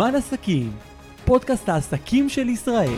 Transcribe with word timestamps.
זמן 0.00 0.14
עסקים, 0.14 0.72
פודקאסט 1.24 1.68
העסקים 1.68 2.28
של 2.28 2.48
ישראל. 2.48 2.96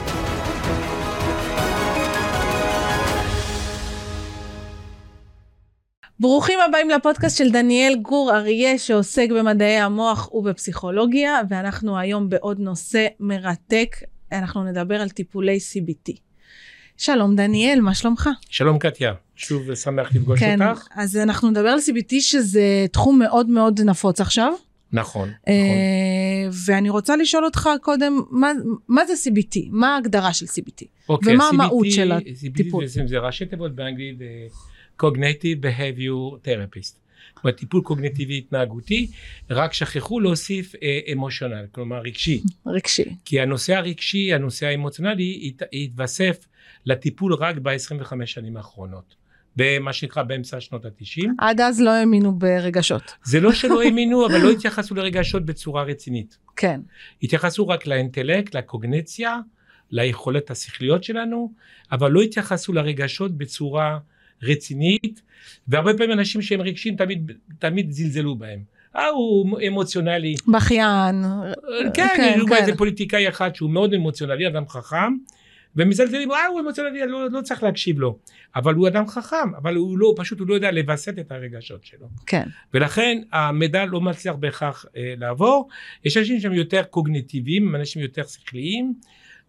ברוכים 6.21 6.59
הבאים 6.69 6.91
לפודקאסט 6.91 7.39
של 7.39 7.51
דניאל 7.51 7.95
גור 8.03 8.37
אריה 8.37 8.79
שעוסק 8.79 9.29
במדעי 9.31 9.79
המוח 9.79 10.35
ובפסיכולוגיה 10.35 11.41
ואנחנו 11.49 11.99
היום 11.99 12.29
בעוד 12.29 12.61
נושא 12.61 13.07
מרתק 13.21 13.97
אנחנו 14.33 14.65
נדבר 14.65 15.01
על 15.01 15.09
טיפולי 15.09 15.59
CBT. 15.59 16.13
שלום 16.97 17.37
דניאל 17.37 17.81
מה 17.81 17.95
שלומך? 17.95 18.29
שלום 18.51 18.79
קטיה 18.79 19.13
שוב 19.37 19.75
שמח 19.75 20.15
לפגוש 20.15 20.41
כן, 20.41 20.69
אותך. 20.69 20.87
אז 20.95 21.17
אנחנו 21.17 21.51
נדבר 21.51 21.69
על 21.69 21.79
CBT 21.79 22.15
שזה 22.21 22.87
תחום 22.93 23.19
מאוד 23.19 23.49
מאוד 23.49 23.81
נפוץ 23.81 24.21
עכשיו. 24.21 24.53
נכון, 24.93 25.29
נכון. 25.29 25.49
אה, 25.49 26.49
ואני 26.67 26.91
רוצה 26.91 27.17
לשאול 27.17 27.45
אותך 27.45 27.69
קודם 27.83 28.21
מה, 28.31 28.53
מה 28.89 29.03
זה 29.07 29.31
CBT? 29.31 29.59
מה 29.71 29.95
ההגדרה 29.95 30.33
של 30.33 30.47
CBT? 30.47 30.85
אוקיי, 31.09 31.35
ומה 31.35 31.45
CBT 31.49 31.55
המהות 31.55 31.87
של 31.91 32.13
CBT 32.13 32.51
הטיפול? 32.55 32.85
בעצם 32.85 33.07
זה 33.07 33.19
ראשי 33.19 33.47
תיבות 33.47 33.75
באנגלית 33.75 34.19
אה, 34.23 34.47
Cognitive 35.03 35.65
Behavior 35.65 36.47
Therapist. 36.47 37.03
זאת 37.35 37.45
אומרת, 37.45 37.57
טיפול 37.57 37.83
קוגניטיבי 37.83 38.39
התנהגותי, 38.39 39.07
רק 39.51 39.73
שכחו 39.73 40.21
להוסיף 40.21 40.73
אמושיונל, 41.13 41.65
כלומר 41.73 42.01
רגשי. 42.01 42.43
רגשי. 42.67 43.05
כי 43.25 43.41
הנושא 43.41 43.75
הרגשי, 43.77 44.35
הנושא 44.35 44.67
האמוציונלי, 44.67 45.53
הת- 45.57 45.69
התווסף 45.73 46.47
לטיפול 46.87 47.35
רק 47.35 47.57
ב-25 47.57 48.13
שנים 48.27 48.57
האחרונות. 48.57 49.15
במה 49.57 49.93
שנקרא 49.93 50.23
באמצע 50.23 50.61
שנות 50.61 50.85
ה-90. 50.85 51.29
עד 51.39 51.61
אז 51.61 51.81
לא 51.81 51.91
האמינו 51.91 52.39
ברגשות. 52.39 53.15
זה 53.25 53.41
לא 53.41 53.53
שלא 53.53 53.81
האמינו, 53.85 54.27
אבל 54.27 54.39
לא 54.39 54.51
התייחסו 54.51 54.95
לרגשות 54.95 55.45
בצורה 55.45 55.83
רצינית. 55.83 56.39
כן. 56.57 56.81
התייחסו 57.23 57.69
רק 57.69 57.87
לאינטלקט, 57.87 58.55
לקוגנציה, 58.55 59.39
ליכולת 59.91 60.51
השכליות 60.51 61.05
שלנו, 61.05 61.53
אבל 61.93 62.11
לא 62.11 62.21
התייחסו 62.21 62.73
לרגשות 62.73 63.39
בצורה 63.39 63.99
רצינית, 64.43 65.23
והרבה 65.69 65.95
פעמים 65.95 66.13
אנשים 66.13 66.43
שהם 66.43 66.61
רגשיים 66.61 66.97
תמיד, 66.97 67.33
תמיד 67.59 67.93
זלזלו 67.93 68.35
בהם. 68.35 68.63
אה, 68.97 69.09
הוא 69.09 69.61
אמוציונלי. 69.69 70.35
בכיין. 70.49 71.25
כן, 71.95 72.09
כן, 72.17 72.39
כן. 72.49 72.55
איזה 72.55 72.77
פוליטיקאי 72.77 73.29
אחד 73.29 73.55
שהוא 73.55 73.71
מאוד 73.71 73.95
אמוציונלי, 73.95 74.47
אדם 74.47 74.69
חכם, 74.69 75.17
ומזלזלים, 75.77 76.33
אה, 76.33 76.47
הוא 76.47 76.61
אמוציונלי, 76.61 77.07
לא, 77.07 77.31
לא 77.31 77.41
צריך 77.41 77.63
להקשיב 77.63 77.99
לו. 78.01 78.19
אבל 78.57 78.75
הוא 78.75 78.89
אדם 78.89 79.07
חכם, 79.09 79.55
אבל 79.63 79.75
הוא 79.77 79.99
לא, 79.99 80.15
פשוט 80.17 80.39
הוא 80.41 80.49
לא 80.49 80.55
יודע 80.55 80.71
לווסת 80.71 81.19
את 81.19 81.33
הרגשות 81.33 81.85
שלו. 81.85 82.07
כן. 82.27 82.49
ולכן 82.75 83.19
המידע 83.33 83.85
לא 83.85 84.01
מצליח 84.01 84.35
בהכרח 84.35 84.87
אה, 84.97 85.15
לעבור. 85.19 85.69
יש 86.05 86.17
אנשים 86.17 86.41
שהם 86.41 86.53
יותר 86.53 86.83
קוגניטיביים, 86.83 87.77
אנשים 87.77 88.03
יותר 88.03 88.23
שכליים, 88.27 88.95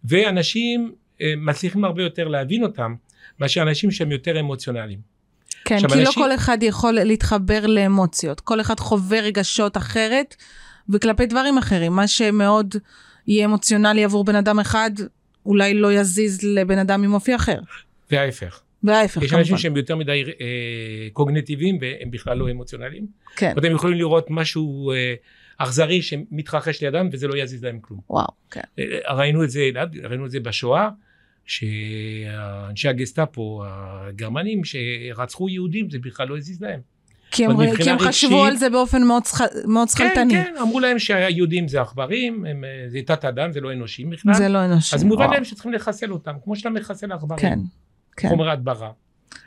ואנשים 0.04 0.92
אה, 1.20 1.34
מצליחים 1.36 1.84
הרבה 1.84 2.02
יותר 2.02 2.28
להבין 2.28 2.62
אותם, 2.62 2.94
מאשר 3.40 3.62
אנשים 3.62 3.90
שהם 3.90 4.12
יותר 4.12 4.40
אמוציונליים. 4.40 4.98
כן, 5.64 5.76
כי 5.78 5.82
לא 5.82 6.00
אנשים- 6.00 6.22
כל 6.22 6.34
אחד 6.34 6.58
יכול 6.62 6.92
להתחבר 6.92 7.66
לאמוציות. 7.66 8.40
כל 8.40 8.60
אחד 8.60 8.80
חווה 8.80 9.20
רגשות 9.20 9.76
אחרת 9.76 10.34
וכלפי 10.88 11.26
דברים 11.26 11.58
אחרים. 11.58 11.92
מה 11.92 12.06
שמאוד 12.06 12.74
יהיה 13.26 13.44
אמוציונלי 13.44 14.04
עבור 14.04 14.24
בן 14.24 14.36
אדם 14.36 14.58
אחד, 14.60 14.90
אולי 15.46 15.74
לא 15.74 15.92
יזיז 15.92 16.40
לבן 16.42 16.78
אדם 16.78 17.04
עם 17.04 17.14
אופי 17.14 17.36
אחר. 17.36 17.58
וההפך. 18.10 18.60
וההפך, 18.84 19.22
יש 19.22 19.32
אנשים 19.32 19.44
כמובן. 19.44 19.56
שהם 19.62 19.76
יותר 19.76 19.96
מדי 19.96 20.24
אה, 20.40 21.08
קוגניטיביים 21.12 21.78
והם 21.80 22.10
בכלל 22.10 22.38
לא 22.38 22.50
אמוציונליים. 22.50 23.06
כן, 23.36 23.52
ואתם 23.56 23.70
יכולים 23.70 23.98
לראות 23.98 24.26
משהו 24.30 24.92
אה, 24.92 25.14
אכזרי 25.58 26.02
שמתרחש 26.02 26.82
לידם 26.82 27.08
וזה 27.12 27.28
לא 27.28 27.36
יזיז 27.36 27.64
להם 27.64 27.78
כלום. 27.80 28.00
וואו, 28.10 28.26
כן. 28.50 28.60
אה, 28.78 29.14
ראינו 29.14 29.44
את 29.44 29.50
זה, 29.50 29.70
ראינו 30.04 30.26
את 30.26 30.30
זה 30.30 30.40
בשואה, 30.40 30.88
שאנשי 31.46 32.88
הגסטאפו 32.88 33.62
הגרמנים 33.66 34.62
שרצחו 34.64 35.48
יהודים 35.48 35.90
זה 35.90 35.98
בכלל 35.98 36.28
לא 36.28 36.36
הזיז 36.36 36.62
להם. 36.62 36.80
כי 37.34 37.44
הם, 37.44 37.76
כי 37.76 37.90
הם 37.90 37.98
חשבו 37.98 38.40
רגשית- 38.40 38.52
על 38.52 38.56
זה 38.56 38.70
באופן 38.70 39.02
מאוד, 39.02 39.26
שח... 39.26 39.40
מאוד 39.66 39.88
שכלתני. 39.88 40.34
כן, 40.34 40.44
כן, 40.44 40.54
אמרו 40.60 40.80
להם 40.80 40.98
שהיהודים 40.98 41.68
זה 41.68 41.80
עכברים, 41.80 42.44
הם, 42.46 42.64
אה, 42.64 42.84
זה 42.88 42.98
תת 43.06 43.24
אדם, 43.24 43.52
זה 43.52 43.60
לא 43.60 43.72
אנושי 43.72 44.04
בכלל. 44.04 44.34
זה 44.34 44.48
לא 44.48 44.64
אנושי. 44.64 44.96
אז 44.96 45.04
מובן 45.04 45.22
וואו. 45.22 45.32
להם 45.34 45.44
שצריכים 45.44 45.72
לחסל 45.72 46.12
אותם, 46.12 46.32
כמו 46.44 46.56
שאתה 46.56 46.70
מחסל 46.70 47.12
עכברים. 47.12 47.40
כן, 47.40 47.58
כן. 48.16 48.28
חומר 48.28 48.50
הדברה. 48.50 48.90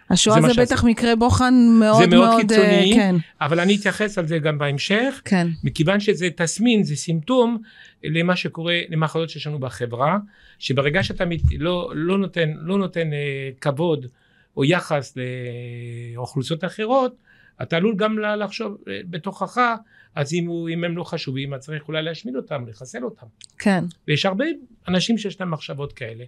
השואה 0.09 0.41
זה 0.41 0.47
זה. 0.47 0.61
בטח 0.61 0.83
מקרה 0.83 1.15
בוחן 1.15 1.53
מאוד 1.79 2.01
זה 2.03 2.07
מאוד 2.07 2.29
מאוד... 2.29 2.51
אה, 2.51 2.57
קיצוני. 2.57 2.91
כן, 2.95 3.15
אבל 3.41 3.59
אני 3.59 3.75
אתייחס 3.75 4.17
על 4.17 4.27
זה 4.27 4.39
גם 4.39 4.57
בהמשך, 4.57 5.21
כן. 5.25 5.47
מכיוון 5.63 5.99
שזה 5.99 6.29
תסמין, 6.35 6.83
זה 6.83 6.95
סימפטום 6.95 7.57
למה 8.03 8.35
שקורה, 8.35 8.79
למחלות 8.89 9.29
שיש 9.29 9.47
לנו 9.47 9.59
בחברה, 9.59 10.17
שברגע 10.59 11.03
שאתה 11.03 11.25
מת, 11.25 11.39
לא, 11.59 11.91
לא 11.95 12.17
נותן, 12.17 12.49
לא 12.61 12.77
נותן 12.77 13.13
אה, 13.13 13.49
כבוד 13.61 14.05
או 14.57 14.63
יחס 14.65 15.17
לאוכלוסיות 16.15 16.63
אחרות, 16.63 17.15
אתה 17.61 17.77
עלול 17.77 17.95
גם 17.95 18.19
לחשוב 18.19 18.77
אה, 18.87 18.99
בתוכך, 19.09 19.57
אז 20.15 20.33
אם, 20.33 20.47
הוא, 20.47 20.69
אם 20.69 20.83
הם 20.83 20.97
לא 20.97 21.03
חשובים, 21.03 21.53
אז 21.53 21.59
צריך 21.61 21.87
אולי 21.87 22.01
להשמיד 22.03 22.35
אותם, 22.35 22.67
לחסל 22.67 23.03
אותם. 23.03 23.25
כן, 23.57 23.83
ויש 24.07 24.25
הרבה 24.25 24.45
אנשים 24.87 25.17
שיש 25.17 25.39
להם 25.39 25.51
מחשבות 25.51 25.93
כאלה, 25.93 26.25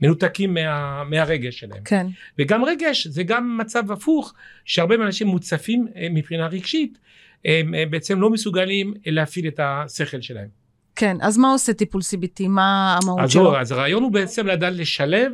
מנותקים 0.00 0.54
מה, 0.54 1.04
מהרגש 1.04 1.58
שלהם. 1.58 1.84
כן. 1.84 2.06
וגם 2.38 2.64
רגש 2.64 3.06
זה 3.06 3.22
גם 3.22 3.58
מצב 3.58 3.92
הפוך, 3.92 4.34
שהרבה 4.64 4.94
אנשים 4.94 5.26
מוצפים 5.26 5.86
אה, 5.96 6.06
מבחינה 6.10 6.46
רגשית, 6.46 6.98
הם 7.44 7.74
אה, 7.74 7.86
בעצם 7.86 8.20
לא 8.20 8.30
מסוגלים 8.30 8.94
להפעיל 9.06 9.48
את 9.48 9.60
השכל 9.62 10.20
שלהם. 10.20 10.48
כן, 10.96 11.16
אז 11.20 11.38
מה 11.38 11.52
עושה 11.52 11.72
טיפול 11.72 12.00
CBT? 12.00 12.48
מה 12.48 12.98
המהות 13.02 13.20
אז, 13.20 13.30
שלו? 13.30 13.58
אז 13.58 13.72
הרעיון 13.72 14.02
הוא 14.02 14.12
בעצם 14.12 14.46
לדעת 14.46 14.72
לשלב 14.72 15.32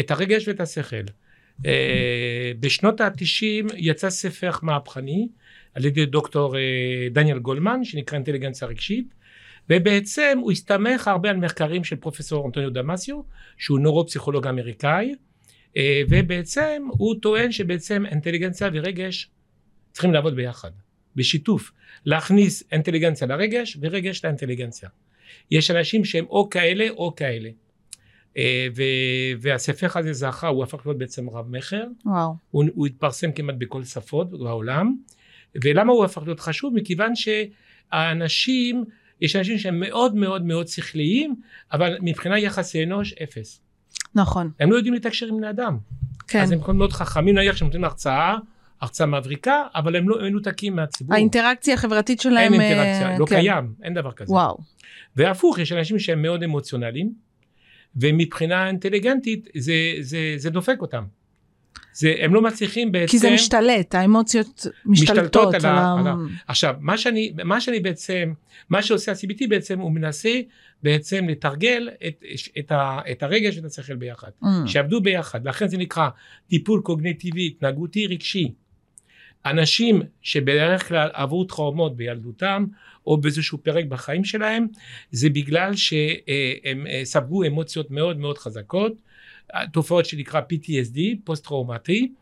את 0.00 0.10
הרגש 0.10 0.48
ואת 0.48 0.60
השכל. 0.60 1.04
אה, 1.66 2.52
בשנות 2.60 3.00
ה-90 3.00 3.72
יצא 3.76 4.10
ספר 4.10 4.50
מהפכני 4.62 5.28
על 5.74 5.84
ידי 5.84 6.06
דוקטור 6.06 6.56
אה, 6.56 6.60
דניאל 7.10 7.38
גולמן 7.38 7.84
שנקרא 7.84 8.16
אינטליגנציה 8.16 8.68
רגשית 8.68 9.14
ובעצם 9.70 10.38
הוא 10.42 10.52
הסתמך 10.52 11.08
הרבה 11.08 11.30
על 11.30 11.36
מחקרים 11.36 11.84
של 11.84 11.96
פרופסור 11.96 12.46
אנטוניו 12.46 12.70
דמאסיו 12.70 13.22
שהוא 13.58 13.80
נורו-פסיכולוג 13.80 14.46
אמריקאי 14.46 15.14
אה, 15.76 16.02
ובעצם 16.08 16.82
הוא 16.88 17.14
טוען 17.22 17.52
שבעצם 17.52 18.06
אינטליגנציה 18.06 18.68
ורגש 18.72 19.30
צריכים 19.92 20.12
לעבוד 20.12 20.36
ביחד 20.36 20.70
בשיתוף 21.16 21.72
להכניס 22.04 22.64
אינטליגנציה 22.72 23.26
לרגש 23.26 23.76
ורגש 23.80 24.24
לאינטליגנציה. 24.24 24.88
יש 25.50 25.70
אנשים 25.70 26.04
שהם 26.04 26.24
או 26.26 26.50
כאלה 26.50 26.90
או 26.90 27.14
כאלה. 27.14 27.50
אה, 28.36 28.68
והספר 29.40 29.86
הזה 29.94 30.12
זכה, 30.12 30.48
הוא 30.48 30.62
הפך 30.62 30.86
להיות 30.86 30.98
בעצם 30.98 31.30
רב 31.30 31.46
מכר, 31.50 31.84
וואו. 32.04 32.34
הוא, 32.50 32.64
הוא 32.74 32.86
התפרסם 32.86 33.32
כמעט 33.32 33.54
בכל 33.58 33.84
שפות 33.84 34.30
בעולם, 34.30 34.96
ולמה 35.64 35.92
הוא 35.92 36.04
הפך 36.04 36.22
להיות 36.22 36.40
חשוב? 36.40 36.74
מכיוון 36.74 37.12
שהאנשים, 37.14 38.84
יש 39.20 39.36
אנשים 39.36 39.58
שהם 39.58 39.80
מאוד 39.80 40.14
מאוד 40.14 40.44
מאוד 40.44 40.68
שכליים, 40.68 41.34
אבל 41.72 41.96
מבחינה 42.00 42.38
יחסי 42.38 42.84
אנוש 42.84 43.12
אפס. 43.12 43.60
נכון, 44.14 44.50
הם 44.60 44.72
לא 44.72 44.76
יודעים 44.76 44.94
לתקשר 44.94 45.26
עם 45.26 45.36
בני 45.36 45.50
אדם. 45.50 45.78
כן. 46.28 46.40
אז 46.40 46.52
הם 46.52 46.58
יכולים 46.58 46.80
להיות 46.80 46.92
חכמים 46.92 47.34
נניח 47.34 47.56
שנותנים 47.56 47.84
הרצאה, 47.84 48.36
הרצאה 48.80 49.06
מבריקה, 49.06 49.62
אבל 49.74 49.96
הם 49.96 50.08
לא 50.08 50.22
מנותקים 50.22 50.76
מהציבור. 50.76 51.14
האינטראקציה 51.14 51.74
החברתית 51.74 52.20
שלהם... 52.20 52.52
אין 52.52 52.60
אה, 52.60 52.68
אינטראקציה, 52.68 53.18
לא 53.18 53.26
כן. 53.26 53.36
קיים, 53.36 53.74
אין 53.82 53.94
דבר 53.94 54.12
כזה. 54.12 54.32
וואו, 54.32 54.58
והפוך, 55.16 55.58
יש 55.58 55.72
אנשים 55.72 55.98
שהם 55.98 56.22
מאוד 56.22 56.42
אמוציונליים, 56.42 57.12
ומבחינה 57.96 58.66
אינטליגנטית 58.66 59.48
זה, 59.56 59.74
זה, 60.00 60.34
זה 60.36 60.50
דופק 60.50 60.76
אותם. 60.80 61.04
זה, 61.92 62.14
הם 62.18 62.34
לא 62.34 62.42
מצליחים 62.42 62.92
בעצם... 62.92 63.10
כי 63.10 63.18
זה 63.18 63.30
משתלט, 63.30 63.94
האמוציות 63.94 64.66
משתלטות 64.84 65.54
על 65.54 65.66
ה- 65.66 65.68
ה... 65.68 65.98
על 66.00 66.06
ה- 66.06 66.14
עכשיו, 66.46 66.74
מה 66.80 66.98
שאני, 66.98 67.32
מה 67.44 67.60
שאני 67.60 67.80
בעצם, 67.80 68.32
מה 68.70 68.82
שעושה 68.82 69.12
ה-CBT 69.12 69.48
בעצם, 69.48 69.78
הוא 69.78 69.92
מנסה 69.92 70.40
בעצם 70.82 71.28
לתרגל 71.28 71.88
את, 72.06 72.24
את, 72.58 72.72
ה, 72.72 72.98
את 73.10 73.22
הרגש 73.22 73.56
ואת 73.56 73.64
השכל 73.64 73.94
ביחד. 73.94 74.30
Mm, 74.42 74.46
שעבדו 74.66 75.00
ביחד, 75.00 75.48
לכן 75.48 75.68
זה 75.68 75.78
נקרא 75.78 76.08
טיפול 76.48 76.80
קוגניטיבי, 76.80 77.46
התנהגותי, 77.46 78.06
רגשי. 78.06 78.52
אנשים 79.46 80.02
שבדרך 80.22 80.88
כלל 80.88 81.10
עברו 81.12 81.44
טראומות 81.44 81.96
בילדותם 81.96 82.64
או 83.10 83.16
באיזשהו 83.16 83.58
פרק 83.58 83.84
בחיים 83.84 84.24
שלהם, 84.24 84.66
זה 85.10 85.30
בגלל 85.30 85.76
שהם 85.76 86.86
אה, 86.86 87.00
ספגו 87.04 87.44
אמוציות 87.44 87.90
מאוד 87.90 88.18
מאוד 88.18 88.38
חזקות, 88.38 88.92
תופעות 89.72 90.06
שנקרא 90.06 90.40
PTSD, 90.40 90.98
פוסט 91.24 91.44
טראומטי, 91.44 92.12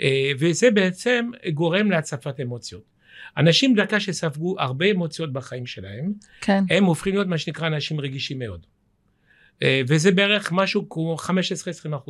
אה, 0.00 0.32
וזה 0.38 0.70
בעצם 0.70 1.30
גורם 1.54 1.90
להצפת 1.90 2.40
אמוציות. 2.40 2.82
אנשים 3.36 3.74
דקה 3.74 4.00
שספגו 4.00 4.56
הרבה 4.58 4.90
אמוציות 4.90 5.32
בחיים 5.32 5.66
שלהם, 5.66 6.12
כן, 6.40 6.64
הם 6.70 6.84
הופכים 6.84 7.14
להיות 7.14 7.26
מה 7.26 7.38
שנקרא 7.38 7.66
אנשים 7.66 8.00
רגישים 8.00 8.38
מאוד. 8.38 8.66
אה, 9.62 9.80
וזה 9.88 10.12
בערך 10.12 10.52
משהו 10.52 10.88
כמו 10.88 11.16
15-20% 11.20 11.30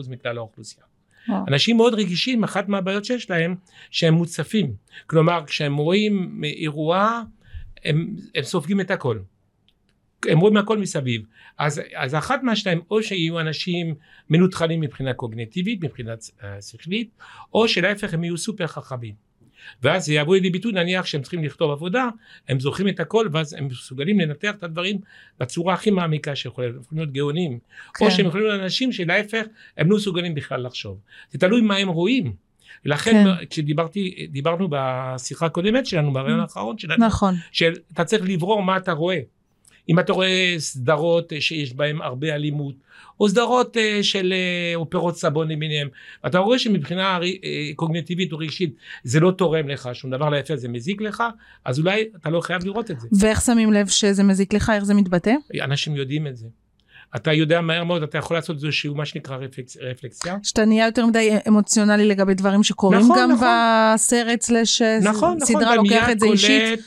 מכלל 0.08 0.38
האוכלוסייה. 0.38 0.86
וואו. 1.28 1.44
אנשים 1.48 1.76
מאוד 1.76 1.94
רגישים, 1.94 2.44
אחת 2.44 2.68
מהבעיות 2.68 3.04
שיש 3.04 3.30
להם, 3.30 3.54
שהם 3.90 4.14
מוצפים. 4.14 4.72
כלומר, 5.06 5.42
כשהם 5.46 5.76
רואים 5.76 6.40
אירוע, 6.44 7.22
הם, 7.86 8.16
הם 8.34 8.42
סופגים 8.42 8.80
את 8.80 8.90
הכל. 8.90 9.18
הם 10.28 10.38
רואים 10.38 10.56
הכל 10.56 10.78
מסביב. 10.78 11.22
אז, 11.58 11.82
אז 11.94 12.14
אחת 12.14 12.42
מהשתיים, 12.42 12.80
או 12.90 13.02
שיהיו 13.02 13.40
אנשים 13.40 13.94
מנוטרלים 14.30 14.80
מבחינה 14.80 15.14
קוגניטיבית, 15.14 15.84
מבחינה 15.84 16.14
אה, 16.44 16.62
שכלית, 16.62 17.10
או 17.54 17.68
שלהפך 17.68 18.14
הם 18.14 18.24
יהיו 18.24 18.38
סופר 18.38 18.66
חכמים. 18.66 19.26
ואז 19.82 20.06
זה 20.06 20.14
יבוא 20.14 20.34
לידי 20.34 20.50
ביטוי 20.50 20.72
נניח 20.72 21.06
שהם 21.06 21.22
צריכים 21.22 21.44
לכתוב 21.44 21.70
עבודה, 21.70 22.08
הם 22.48 22.60
זוכרים 22.60 22.88
את 22.88 23.00
הכל 23.00 23.28
ואז 23.32 23.52
הם 23.52 23.66
מסוגלים 23.66 24.20
לנתח 24.20 24.54
את 24.58 24.62
הדברים 24.64 24.98
בצורה 25.40 25.74
הכי 25.74 25.90
מעמיקה 25.90 26.36
שיכולה, 26.36 26.66
הם 26.66 26.80
יכולים 26.80 27.02
להיות 27.02 27.12
גאונים. 27.12 27.58
כן. 27.94 28.04
או 28.04 28.10
שהם 28.10 28.26
יכולים 28.26 28.46
להיות 28.46 28.60
אנשים 28.60 28.92
שלהפך 28.92 29.44
הם 29.76 29.90
לא 29.90 29.96
מסוגלים 29.96 30.34
בכלל 30.34 30.66
לחשוב. 30.66 31.00
זה 31.30 31.38
תלוי 31.38 31.60
מה 31.60 31.76
הם 31.76 31.88
רואים. 31.88 32.45
לכן 32.84 33.24
כן. 33.24 33.46
כשדיברתי, 33.50 34.26
דיברנו 34.30 34.68
בשיחה 34.70 35.46
הקודמת 35.46 35.86
שלנו, 35.86 36.12
ברעיון 36.12 36.40
האחרון 36.40 36.78
שלנו, 36.78 37.06
נכון. 37.06 37.34
שאתה 37.52 38.04
צריך 38.04 38.22
לברור 38.26 38.62
מה 38.62 38.76
אתה 38.76 38.92
רואה. 38.92 39.18
אם 39.88 39.98
אתה 39.98 40.12
רואה 40.12 40.54
סדרות 40.58 41.32
אה, 41.32 41.40
שיש 41.40 41.74
בהן 41.74 42.02
הרבה 42.02 42.34
אלימות, 42.34 42.74
או 43.20 43.28
סדרות 43.28 43.76
אה, 43.76 44.02
של 44.02 44.32
אה, 44.32 44.72
אופרות 44.74 45.16
סבון 45.16 45.48
למיניהם, 45.48 45.88
אתה 46.26 46.38
רואה 46.38 46.58
שמבחינה 46.58 47.18
קוגניטיבית 47.76 48.32
או 48.32 48.38
רגשית 48.38 48.74
זה 49.04 49.20
לא 49.20 49.30
תורם 49.30 49.68
לך, 49.68 49.88
שום 49.92 50.10
דבר 50.10 50.28
להפך 50.28 50.54
זה 50.54 50.68
מזיק 50.68 51.00
לך, 51.00 51.22
אז 51.64 51.78
אולי 51.78 52.04
אתה 52.16 52.30
לא 52.30 52.40
חייב 52.40 52.64
לראות 52.64 52.90
את 52.90 53.00
זה. 53.00 53.08
ואיך 53.20 53.40
שמים 53.40 53.72
לב 53.72 53.88
שזה 53.88 54.22
מזיק 54.22 54.54
לך, 54.54 54.72
איך 54.74 54.84
זה 54.84 54.94
מתבטא? 54.94 55.32
אנשים 55.62 55.96
יודעים 55.96 56.26
את 56.26 56.36
זה. 56.36 56.46
אתה 57.16 57.32
יודע 57.32 57.60
מהר 57.60 57.84
מאוד, 57.84 58.02
אתה 58.02 58.18
יכול 58.18 58.36
לעשות 58.36 58.56
איזשהו 58.56 58.94
מה 58.94 59.06
שנקרא 59.06 59.36
רפלקס, 59.36 59.76
רפלקסיה. 59.76 60.36
שאתה 60.42 60.64
נהיה 60.64 60.86
יותר 60.86 61.06
מדי 61.06 61.36
אמוציונלי 61.48 62.04
לגבי 62.04 62.34
דברים 62.34 62.62
שקורים 62.62 63.00
נכון, 63.00 63.16
גם 63.20 63.32
נכון. 63.32 63.48
בסרט 63.94 64.40
סלש 64.40 64.82
נכון, 64.82 65.14
נכון, 65.14 65.40
סדרה 65.40 65.74
אתה 65.74 65.74
לוקח 65.74 66.10
את 66.10 66.20
זה 66.20 66.26
אישית. 66.26 66.62
קולט, 66.68 66.80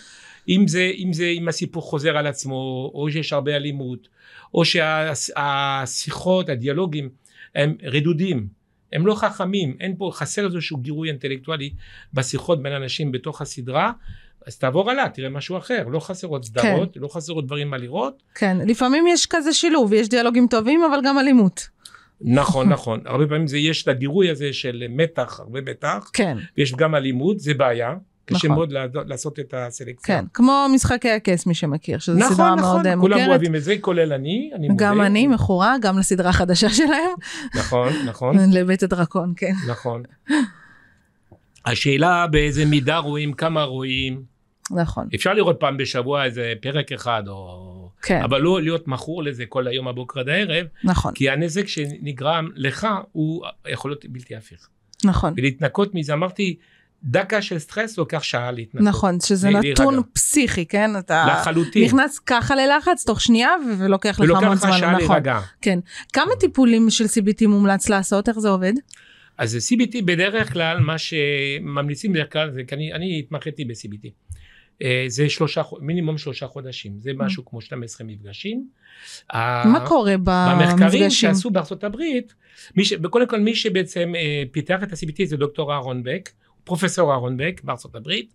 אם 0.49 0.67
זה, 0.67 0.91
אם 0.97 1.13
זה, 1.13 1.25
אם 1.25 1.47
הסיפור 1.47 1.83
חוזר 1.83 2.17
על 2.17 2.27
עצמו, 2.27 2.91
או 2.93 3.11
שיש 3.11 3.33
הרבה 3.33 3.55
אלימות, 3.55 4.07
או 4.53 4.63
שהשיחות, 4.65 6.49
הדיאלוגים, 6.49 7.09
הם 7.55 7.75
רדודים, 7.83 8.47
הם 8.93 9.07
לא 9.07 9.15
חכמים, 9.15 9.75
אין 9.79 9.95
פה, 9.97 10.11
חסר 10.13 10.45
איזשהו 10.45 10.77
גירוי 10.77 11.09
אינטלקטואלי 11.09 11.73
בשיחות 12.13 12.63
בין 12.63 12.73
אנשים 12.73 13.11
בתוך 13.11 13.41
הסדרה, 13.41 13.91
אז 14.47 14.57
תעבור 14.57 14.91
הלאה, 14.91 15.09
תראה 15.09 15.29
משהו 15.29 15.57
אחר, 15.57 15.83
לא 15.91 15.99
חסרות 15.99 16.45
סדרות, 16.45 16.93
לא 16.95 17.07
חסרות 17.07 17.45
דברים 17.45 17.69
מה 17.69 17.77
לראות, 17.77 18.23
כן, 18.35 18.57
לפעמים 18.65 19.07
יש 19.07 19.25
כזה 19.25 19.53
שילוב, 19.53 19.93
יש 19.93 20.09
דיאלוגים 20.09 20.47
טובים 20.47 20.81
אבל 20.83 20.99
גם 21.03 21.19
אלימות. 21.19 21.67
נכון, 22.21 22.69
נכון, 22.73 22.99
הרבה 23.05 23.27
פעמים 23.27 23.47
זה, 23.47 23.57
יש 23.57 23.83
את 23.83 23.87
הגירוי 23.87 24.29
הזה 24.29 24.53
של 24.53 24.83
מתח, 24.89 25.39
הרבה 25.39 25.61
מתח, 25.61 26.09
כן, 26.13 26.37
ויש 26.57 26.73
גם 26.75 26.95
אלימות, 26.95 27.39
זה 27.39 27.53
בעיה, 27.53 27.93
קשה 28.25 28.37
נכון. 28.47 28.49
מאוד 28.57 28.73
לעשות- 29.07 29.39
את 29.39 29.53
הסלקציה. 29.57 30.19
כן, 30.21 30.25
כמו 30.33 30.65
משחקי 30.75 31.09
הכס 31.09 31.45
מי 31.45 31.53
שמכיר, 31.53 31.99
שזו 31.99 32.17
נכון, 32.19 32.33
סדרה 32.33 32.55
נכון, 32.55 32.61
מאוד 32.61 32.87
אה, 32.87 32.95
כולם 32.99 33.13
מוכרת. 33.17 33.29
אוהבים 33.29 33.55
את 33.55 33.63
זה, 33.63 33.75
כולל 33.81 34.13
אני, 34.13 34.51
אני 34.55 34.69
מודה. 34.69 34.85
גם 34.85 35.01
אני 35.01 35.27
מכורה, 35.27 35.75
גם 35.81 35.99
לסדרה 35.99 36.29
החדשה 36.29 36.69
שלהם, 36.69 37.11
נכון, 37.55 37.93
נכון, 38.05 38.37
לבית 38.53 38.83
הדרקון, 38.83 39.33
כן. 39.37 39.53
נכון. 39.69 40.03
השאלה 41.65 42.27
באיזה 42.27 42.65
מידה 42.65 42.97
רואים, 42.97 43.33
כמה 43.33 43.63
רואים, 43.63 44.21
נכון, 44.71 45.07
אפשר 45.15 45.33
לראות 45.33 45.57
פעם 45.59 45.77
בשבוע 45.77 46.25
איזה 46.25 46.53
פרק 46.61 46.91
אחד, 46.91 47.23
או... 47.27 47.89
כן, 48.01 48.21
אבל 48.23 48.41
לא 48.41 48.61
להיות 48.61 48.87
מכור 48.87 49.23
לזה 49.23 49.45
כל 49.45 49.67
היום 49.67 49.87
הבוקר 49.87 50.19
עד 50.19 50.29
הערב, 50.29 50.65
נכון, 50.83 51.13
כי 51.13 51.29
הנזק 51.29 51.67
שנגרם 51.67 52.49
לך 52.55 52.87
הוא 53.11 53.45
יכול 53.67 53.91
להיות 53.91 54.05
בלתי 54.05 54.35
הפיך. 54.35 54.67
נכון. 55.03 55.33
ולהתנקות 55.37 55.95
מזה, 55.95 56.13
אמרתי, 56.13 56.55
דקה 57.03 57.41
של 57.41 57.59
סטרס 57.59 57.97
לוקח 57.97 58.23
שעה 58.23 58.51
להתנקות. 58.51 58.87
נכון, 58.87 59.19
שזה 59.19 59.49
נתון 59.49 59.93
להירגע. 59.93 60.07
פסיכי, 60.13 60.65
כן? 60.65 60.97
אתה 60.99 61.25
לחלוטין. 61.27 61.85
נכנס 61.85 62.19
ככה 62.19 62.55
ללחץ 62.55 63.05
תוך 63.05 63.21
שנייה 63.21 63.49
ו- 63.67 63.79
ולוקח 63.79 64.09
לך 64.09 64.19
ולוקח 64.19 64.41
המון 64.41 64.53
לך 64.53 64.59
זמן, 64.59 64.77
שעה 64.79 64.91
נכון. 64.91 65.07
להירגע. 65.09 65.39
כן. 65.61 65.79
כמה 66.13 66.31
טיפולים 66.39 66.89
של 66.89 67.05
CBT 67.05 67.47
מומלץ 67.47 67.89
לעשות? 67.89 68.29
איך 68.29 68.39
זה 68.39 68.49
עובד? 68.49 68.73
אז 69.37 69.57
CBT 69.71 70.01
בדרך 70.05 70.53
כלל, 70.53 70.79
מה 70.79 70.97
שממליצים 70.97 72.13
בדרך 72.13 72.33
כלל, 72.33 72.51
זה 72.51 72.61
כי 72.67 72.75
אני, 72.75 72.93
אני 72.93 73.19
התמחיתי 73.19 73.65
ב-CBT. 73.65 74.28
אה, 74.83 75.05
זה 75.07 75.29
שלושה, 75.29 75.61
מינימום 75.79 76.17
שלושה 76.17 76.47
חודשים, 76.47 76.99
זה 76.99 77.11
משהו 77.15 77.45
כמו 77.45 77.61
12 77.61 78.07
מפגשים. 78.07 78.67
מה 79.33 79.83
קורה 79.87 80.15
במחקרים 80.17 80.79
במפגשים? 80.79 81.09
שעשו 81.09 81.49
בארצות 81.49 81.83
הברית, 81.83 82.33
ש... 82.81 82.93
קודם 83.09 83.27
כל 83.27 83.39
מי 83.39 83.55
שבעצם 83.55 84.13
אה, 84.15 84.43
פיתח 84.51 84.79
את 84.83 84.91
ה-CBT 84.91 85.25
זה 85.25 85.37
דוקטור 85.37 85.73
אהרון 85.73 86.03
בק, 86.03 86.29
פרופסור 86.63 87.11
אהרון 87.11 87.37
בק 87.37 87.61
בארצות 87.63 87.95
הברית. 87.95 88.33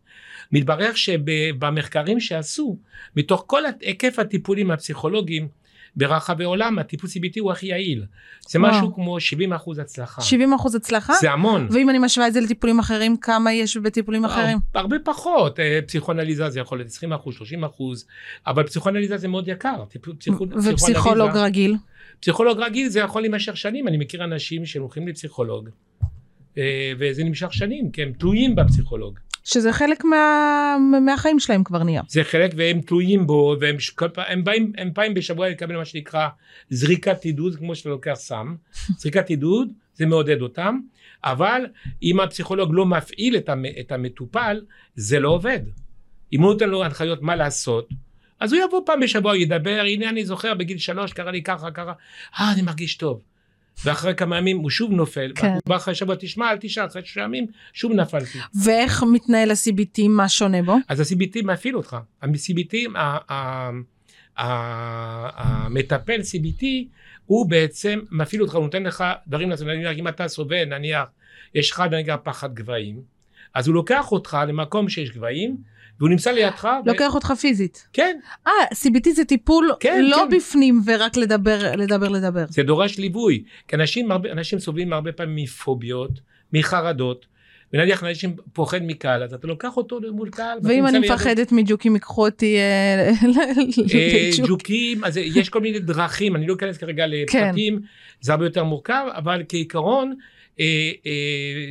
מתברר 0.53 0.95
שבמחקרים 0.95 2.21
שעשו, 2.21 2.79
מתוך 3.17 3.45
כל 3.47 3.63
היקף 3.81 4.19
הטיפולים 4.19 4.71
הפסיכולוגיים 4.71 5.49
ברחבי 5.97 6.45
העולם, 6.45 6.79
הטיפול 6.79 7.11
CBT 7.11 7.41
הוא 7.41 7.53
הכי 7.53 7.67
יעיל. 7.67 8.05
זה 8.49 8.61
וואו. 8.61 8.71
משהו 8.71 8.95
כמו 8.95 9.21
70 9.21 9.53
אחוז 9.53 9.79
הצלחה. 9.79 10.23
70 10.23 10.53
אחוז 10.53 10.75
הצלחה? 10.75 11.15
זה 11.21 11.31
המון. 11.31 11.69
ואם 11.71 11.91
אני 11.91 11.99
משווה 11.99 12.29
את 12.29 12.33
זה 12.33 12.41
לטיפולים 12.41 12.79
אחרים, 12.79 13.17
כמה 13.17 13.53
יש 13.53 13.77
בטיפולים 13.77 14.25
אחרים? 14.25 14.59
הרבה 14.75 14.97
פחות, 15.05 15.61
אה, 15.61 15.79
פסיכואנליזה 15.87 16.51
זה 16.51 16.61
יכול 16.61 16.79
להיות 16.79 16.91
20 16.91 17.13
אחוז, 17.13 17.35
30 17.35 17.65
אחוז, 17.65 18.07
אבל 18.47 18.67
פסיכואנליזה 18.67 19.17
זה 19.17 19.29
מאוד 19.29 19.49
יקר. 19.49 19.85
ופסיכולוג 20.65 21.31
רגיל? 21.35 21.77
פסיכולוג 22.21 22.59
רגיל 22.59 22.89
זה 22.89 23.01
יכול 23.01 23.23
להימשך 23.23 23.57
שנים, 23.57 23.89
אני 23.89 23.97
מכיר 23.97 24.25
אנשים 24.25 24.67
שהולכים 24.67 25.09
לפסיכולוג, 25.09 25.69
אה, 26.59 26.93
וזה 26.99 27.25
נמשך 27.25 27.53
שנים, 27.53 27.91
כי 27.91 28.03
הם 28.03 28.13
תלויים 28.13 28.55
בפסיכולוג. 28.55 29.19
שזה 29.45 29.73
חלק 29.73 30.05
מה... 30.05 30.77
מהחיים 31.07 31.39
שלהם 31.39 31.65
כבר 31.65 31.83
נהיה. 31.83 32.03
זה 32.09 32.25
חלק 32.25 32.53
והם 32.57 32.81
תלויים 32.81 33.27
בו, 33.27 33.57
והם 33.61 33.81
ש- 33.81 33.93
הם 34.17 34.45
באים, 34.45 34.73
הם 34.79 34.91
פעם 34.95 35.15
בשבוע 35.15 35.49
לקבל 35.49 35.77
מה 35.77 35.85
שנקרא 35.85 36.29
זריקת 36.71 37.25
עידוד, 37.25 37.57
כמו 37.57 37.75
שאתה 37.75 37.89
לוקח 37.89 38.15
סם. 38.15 38.55
זריקת 39.01 39.29
עידוד, 39.29 39.69
זה 39.95 40.07
מעודד 40.07 40.41
אותם, 40.43 40.79
אבל 41.25 41.67
אם 42.03 42.21
הפסיכולוג 42.21 42.71
לא 42.73 42.87
מפעיל 42.87 43.37
את, 43.37 43.49
המ, 43.49 43.65
את 43.81 43.93
המטופל, 43.93 44.61
זה 44.95 45.21
לא 45.21 45.29
עובד. 45.29 45.61
אם 46.33 46.43
הוא 46.43 46.53
נותן 46.53 46.69
לו 46.69 46.85
הנחיות 46.85 47.23
מה 47.23 47.37
לעשות, 47.37 47.89
אז 48.41 48.53
הוא 48.53 48.63
יבוא 48.65 48.81
פעם 48.87 49.01
בשבוע, 49.01 49.37
ידבר, 49.37 49.83
הנה 49.87 50.09
אני 50.09 50.25
זוכר 50.25 50.55
בגיל 50.55 50.79
שלוש, 50.79 51.13
קרה 51.13 51.31
לי 51.31 51.43
ככה, 51.43 51.71
ככה, 51.71 51.93
אה, 52.41 52.53
אני 52.53 52.63
מרגיש 52.63 52.97
טוב. 52.97 53.21
ואחרי 53.85 54.15
כמה 54.15 54.39
ימים 54.39 54.59
הוא 54.59 54.71
שוב 54.71 54.93
נופל, 54.93 55.33
כן. 55.35 55.55
בא 55.67 55.77
אחרי 55.77 55.95
שבוע, 55.95 56.15
תשמע, 56.19 56.51
אל 56.51 56.57
תשאל, 56.61 56.87
אחרי 56.87 57.03
שלושה 57.05 57.21
ימים, 57.21 57.47
שוב 57.73 57.93
נפלתי. 57.93 58.39
ואיך 58.65 59.03
מתנהל 59.13 59.51
ה-CBT, 59.51 60.09
מה 60.09 60.29
שונה 60.29 60.63
בו? 60.63 60.77
אז 60.89 61.01
ה-CBT 61.01 61.45
מפעיל 61.45 61.77
אותך. 61.77 61.97
ה-CBT, 62.23 62.77
המטפל 65.27 66.21
CBT, 66.21 66.65
הוא 67.27 67.51
בעצם 67.51 68.01
מפעיל 68.11 68.43
אותך, 68.43 68.55
הוא 68.55 68.63
נותן 68.63 68.83
לך 68.83 69.05
דברים 69.27 69.51
לעשות. 69.51 69.67
נניח, 69.67 69.93
אם 69.99 70.09
אתה 70.09 70.29
סובל, 70.29 70.65
נניח, 70.65 71.05
יש 71.55 71.71
לך 71.71 71.81
נניח 71.81 72.17
פחד 72.23 72.55
גבהים, 72.55 73.01
אז 73.55 73.67
הוא 73.67 73.75
לוקח 73.75 74.13
אותך 74.13 74.39
למקום 74.49 74.89
שיש 74.89 75.11
גבהים, 75.11 75.57
והוא 75.99 76.11
נמצא 76.11 76.31
לידך. 76.31 76.65
ו- 76.65 76.89
לוקח 76.89 77.15
אותך 77.15 77.33
פיזית. 77.41 77.89
כן, 77.93 78.19
אה, 78.47 78.53
CBT 78.73 79.11
זה 79.15 79.25
טיפול 79.25 79.73
כן, 79.81 80.05
לא 80.05 80.27
כן. 80.31 80.37
בפנים 80.37 80.81
ורק 80.87 81.17
לדבר, 81.17 81.77
לדבר, 81.77 82.09
לדבר. 82.09 82.45
זה 82.49 82.63
דורש 82.63 82.99
ליווי. 82.99 83.45
כי 83.69 83.77
אנשים, 83.77 84.11
הרבה, 84.11 84.33
אנשים 84.33 84.59
סובלים 84.59 84.93
הרבה 84.93 85.13
פעמים 85.13 85.45
מפוביות, 85.45 86.11
מחרדות, 86.53 87.27
ונניח 87.73 88.05
אנשים 88.05 88.37
פוחד 88.53 88.83
מקהל, 88.83 89.23
אז 89.23 89.35
אתה 89.35 89.47
לוקח 89.47 89.77
אותו 89.77 90.01
מול 90.13 90.31
קהל. 90.31 90.59
ואם 90.63 90.87
אני. 90.87 90.99
מפחדת 90.99 91.53
מג'וקים 91.53 91.95
ייקחו 91.95 92.27
אותי 92.27 92.57
אה, 92.57 93.11
אה. 94.37 94.47
ג'וקים, 94.49 95.05
אז 95.05 95.17
יש 95.17 95.49
כל 95.49 95.61
מיני 95.61 95.79
דרכים, 95.79 96.37
אני 96.37 96.47
לא 96.47 96.55
אכנס 96.55 96.77
כרגע 96.77 97.05
כן. 97.05 97.11
לפרטים, 97.11 97.81
זה 98.21 98.33
הרבה 98.33 98.45
יותר 98.45 98.65
מורכב, 98.65 99.05
אבל 99.15 99.43
כעיקרון, 99.49 100.15
אה, 100.61 100.91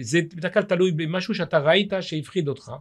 זה 0.02 0.20
בדרך 0.36 0.54
כלל 0.54 0.64
תלוי 0.64 0.92
במשהו 0.92 1.36
שאתה 1.36 1.60
ראית 1.60 1.94
שהפחיד 2.02 2.48
אותך. 2.48 2.72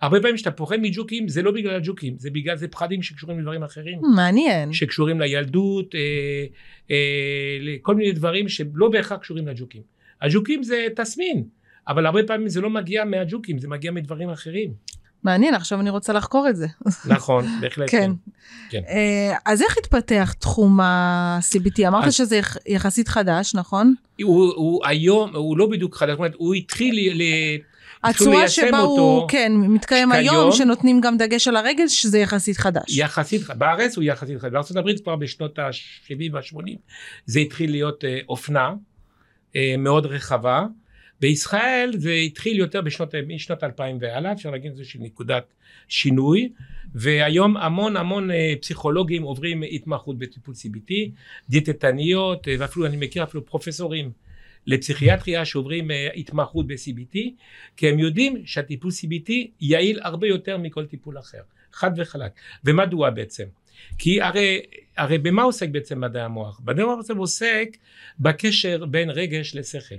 הרבה 0.00 0.20
פעמים 0.20 0.36
כשאתה 0.36 0.50
פוחד 0.50 0.76
מג'וקים, 0.82 1.28
זה 1.28 1.42
לא 1.42 1.50
בגלל 1.50 1.74
הג'וקים, 1.76 2.14
זה 2.18 2.30
בגלל 2.30 2.56
זה 2.56 2.68
פחדים 2.68 3.02
שקשורים 3.02 3.38
לדברים 3.40 3.62
אחרים. 3.62 3.98
מעניין. 4.16 4.72
שקשורים 4.72 5.20
לילדות, 5.20 5.94
אה, 5.94 6.00
אה, 6.90 6.96
לכל 7.60 7.94
מיני 7.94 8.12
דברים 8.12 8.48
שלא 8.48 8.88
בהכרח 8.92 9.18
קשורים 9.18 9.48
לג'וקים. 9.48 9.82
הג'וקים 10.22 10.62
זה 10.62 10.86
תסמין, 10.96 11.44
אבל 11.88 12.06
הרבה 12.06 12.20
פעמים 12.26 12.48
זה 12.48 12.60
לא 12.60 12.70
מגיע 12.70 13.04
מהג'וקים, 13.04 13.58
זה 13.58 13.68
מגיע 13.68 13.90
מדברים 13.90 14.30
אחרים. 14.30 14.70
מעניין, 15.24 15.54
עכשיו 15.54 15.80
אני 15.80 15.90
רוצה 15.90 16.12
לחקור 16.12 16.48
את 16.48 16.56
זה. 16.56 16.66
נכון, 17.08 17.44
בהחלט 17.60 17.90
כן. 17.90 18.10
כן. 18.70 18.80
אה, 18.88 19.36
אז 19.46 19.62
איך 19.62 19.78
התפתח 19.78 20.34
תחום 20.38 20.80
ה-CBT? 20.80 21.88
אמרת 21.88 22.04
אז- 22.04 22.14
שזה 22.14 22.36
יח- 22.36 22.56
יחסית 22.66 23.08
חדש, 23.08 23.54
נכון? 23.54 23.94
הוא, 24.22 24.52
הוא 24.56 24.86
היום, 24.86 25.36
הוא 25.36 25.58
לא 25.58 25.66
בדיוק 25.66 25.96
חדש, 25.96 26.10
זאת 26.10 26.18
אומרת, 26.18 26.34
הוא 26.36 26.54
התחיל 26.54 26.94
ל... 27.14 27.22
הצורה 28.10 28.48
שבה 28.48 28.78
הוא, 28.78 28.98
אותו 28.98 29.26
כן, 29.30 29.52
מתקיים 29.56 30.08
שכיום- 30.08 30.34
היום, 30.34 30.52
שנותנים 30.52 31.00
גם 31.00 31.16
דגש 31.18 31.48
על 31.48 31.56
הרגל, 31.56 31.88
שזה 31.88 32.18
יחסית 32.18 32.56
חדש. 32.56 32.98
יחסית, 32.98 33.42
בארץ 33.58 33.96
הוא 33.96 34.04
יחסית 34.04 34.38
חדש, 34.40 34.52
בארצות 34.52 34.76
הברית 34.76 35.00
כבר 35.00 35.16
בשנות 35.16 35.58
ה-70 35.58 36.14
וה-80 36.32 36.76
זה 37.26 37.40
התחיל 37.40 37.70
להיות 37.70 38.04
אה, 38.04 38.18
אופנה 38.28 38.74
אה, 39.56 39.74
מאוד 39.78 40.06
רחבה, 40.06 40.64
בישראל 41.20 41.92
זה 41.96 42.12
התחיל 42.12 42.56
יותר 42.58 42.80
בשנות, 42.80 43.14
משנות 43.28 43.64
2000 43.64 43.98
והלאה, 44.00 44.32
אפשר 44.32 44.50
להגיד 44.50 44.70
את 44.70 44.76
זה 44.76 44.84
של 44.84 44.98
נקודת 45.02 45.44
שינוי, 45.88 46.48
והיום 46.94 47.56
המון 47.56 47.96
המון 47.96 48.30
אה, 48.30 48.54
פסיכולוגים 48.60 49.22
עוברים 49.22 49.62
התמחות 49.70 50.18
בטיפול 50.18 50.54
CBT, 50.54 50.92
דיאטטניות, 51.48 52.48
אה, 52.48 52.54
ואפילו 52.58 52.86
אני 52.86 52.96
מכיר 52.96 53.22
אפילו 53.22 53.46
פרופסורים 53.46 54.10
לפסיכיאטריה 54.66 55.44
שעוברים 55.44 55.90
אה, 55.90 56.08
התמחות 56.16 56.66
ב-CBT, 56.66 57.18
כי 57.76 57.88
הם 57.88 57.98
יודעים 57.98 58.46
שהטיפול 58.46 58.90
CBT 58.90 59.32
יעיל 59.60 60.00
הרבה 60.02 60.26
יותר 60.26 60.58
מכל 60.58 60.86
טיפול 60.86 61.18
אחר, 61.18 61.40
חד 61.72 61.90
וחלק. 61.96 62.32
ומדוע 62.64 63.10
בעצם? 63.10 63.44
כי 63.98 64.22
הרי, 64.22 64.62
הרי 64.96 65.18
במה 65.18 65.42
עוסק 65.42 65.68
בעצם 65.68 66.00
מדעי 66.00 66.22
המוח? 66.22 66.60
מדעי 66.64 66.84
המוח 66.84 66.96
בעצם 66.96 67.16
עוסק 67.16 67.68
בקשר 68.18 68.86
בין 68.86 69.10
רגש 69.10 69.54
לשכל. 69.54 69.94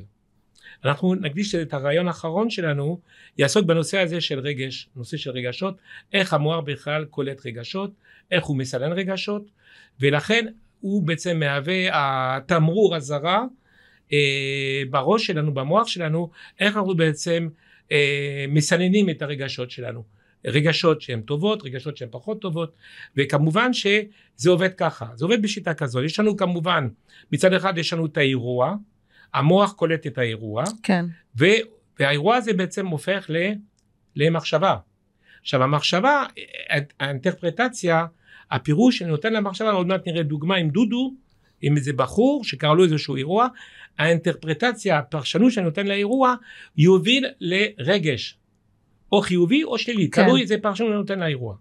אנחנו 0.85 1.15
נקדיש 1.15 1.55
את 1.55 1.73
הרעיון 1.73 2.07
האחרון 2.07 2.49
שלנו 2.49 2.99
יעסוק 3.37 3.65
בנושא 3.65 3.99
הזה 3.99 4.21
של 4.21 4.39
רגש, 4.39 4.89
נושא 4.95 5.17
של 5.17 5.31
רגשות, 5.31 5.77
איך 6.13 6.33
המוח 6.33 6.63
בכלל 6.65 7.05
קולט 7.05 7.45
רגשות, 7.45 7.91
איך 8.31 8.45
הוא 8.45 8.57
מסנן 8.57 8.91
רגשות, 8.91 9.43
ולכן 9.99 10.45
הוא 10.79 11.03
בעצם 11.03 11.39
מהווה 11.39 11.87
התמרור 11.93 12.95
הזרה 12.95 13.45
אה, 14.13 14.81
בראש 14.89 15.25
שלנו, 15.25 15.53
במוח 15.53 15.87
שלנו, 15.87 16.29
איך 16.59 16.77
אנחנו 16.77 16.95
בעצם 16.95 17.47
אה, 17.91 18.45
מסננים 18.49 19.09
את 19.09 19.21
הרגשות 19.21 19.71
שלנו. 19.71 20.03
רגשות 20.45 21.01
שהן 21.01 21.21
טובות, 21.21 21.63
רגשות 21.63 21.97
שהן 21.97 22.09
פחות 22.11 22.41
טובות, 22.41 22.75
וכמובן 23.17 23.73
שזה 23.73 24.49
עובד 24.49 24.73
ככה, 24.73 25.05
זה 25.15 25.25
עובד 25.25 25.41
בשיטה 25.41 25.73
כזאת. 25.73 26.05
יש 26.05 26.19
לנו 26.19 26.37
כמובן, 26.37 26.87
מצד 27.31 27.53
אחד 27.53 27.77
יש 27.77 27.93
לנו 27.93 28.05
את 28.05 28.17
האירוע, 28.17 28.75
המוח 29.33 29.73
קולט 29.73 30.07
את 30.07 30.17
האירוע, 30.17 30.63
כן. 30.83 31.05
ו, 31.39 31.45
והאירוע 31.99 32.35
הזה 32.35 32.53
בעצם 32.53 32.87
הופך 32.87 33.25
ל, 33.29 33.51
למחשבה. 34.15 34.75
עכשיו 35.41 35.63
המחשבה, 35.63 36.25
האינטרפרטציה, 36.99 38.05
הפירוש 38.51 38.97
שאני 38.97 39.09
נותן 39.09 39.33
למחשבה, 39.33 39.71
עוד 39.71 39.87
מעט 39.87 40.07
נראה 40.07 40.23
דוגמה 40.23 40.55
עם 40.55 40.69
דודו, 40.69 41.13
עם 41.61 41.77
איזה 41.77 41.93
בחור 41.93 42.43
שקרה 42.43 42.73
לו 42.73 42.83
איזשהו 42.83 43.15
אירוע, 43.15 43.47
האינטרפרטציה, 43.99 44.97
הפרשנות 44.97 45.51
שאני 45.51 45.65
נותן 45.65 45.87
לאירוע, 45.87 46.35
יוביל 46.77 47.25
לרגש, 47.39 48.37
או 49.11 49.21
חיובי 49.21 49.63
או 49.63 49.77
שלילי, 49.77 50.09
כן. 50.09 50.25
תלוי 50.25 50.41
איזה 50.41 50.55
פרשנות 50.61 50.89
אני 50.89 50.97
נותן 50.97 51.19
לאירוע. 51.19 51.55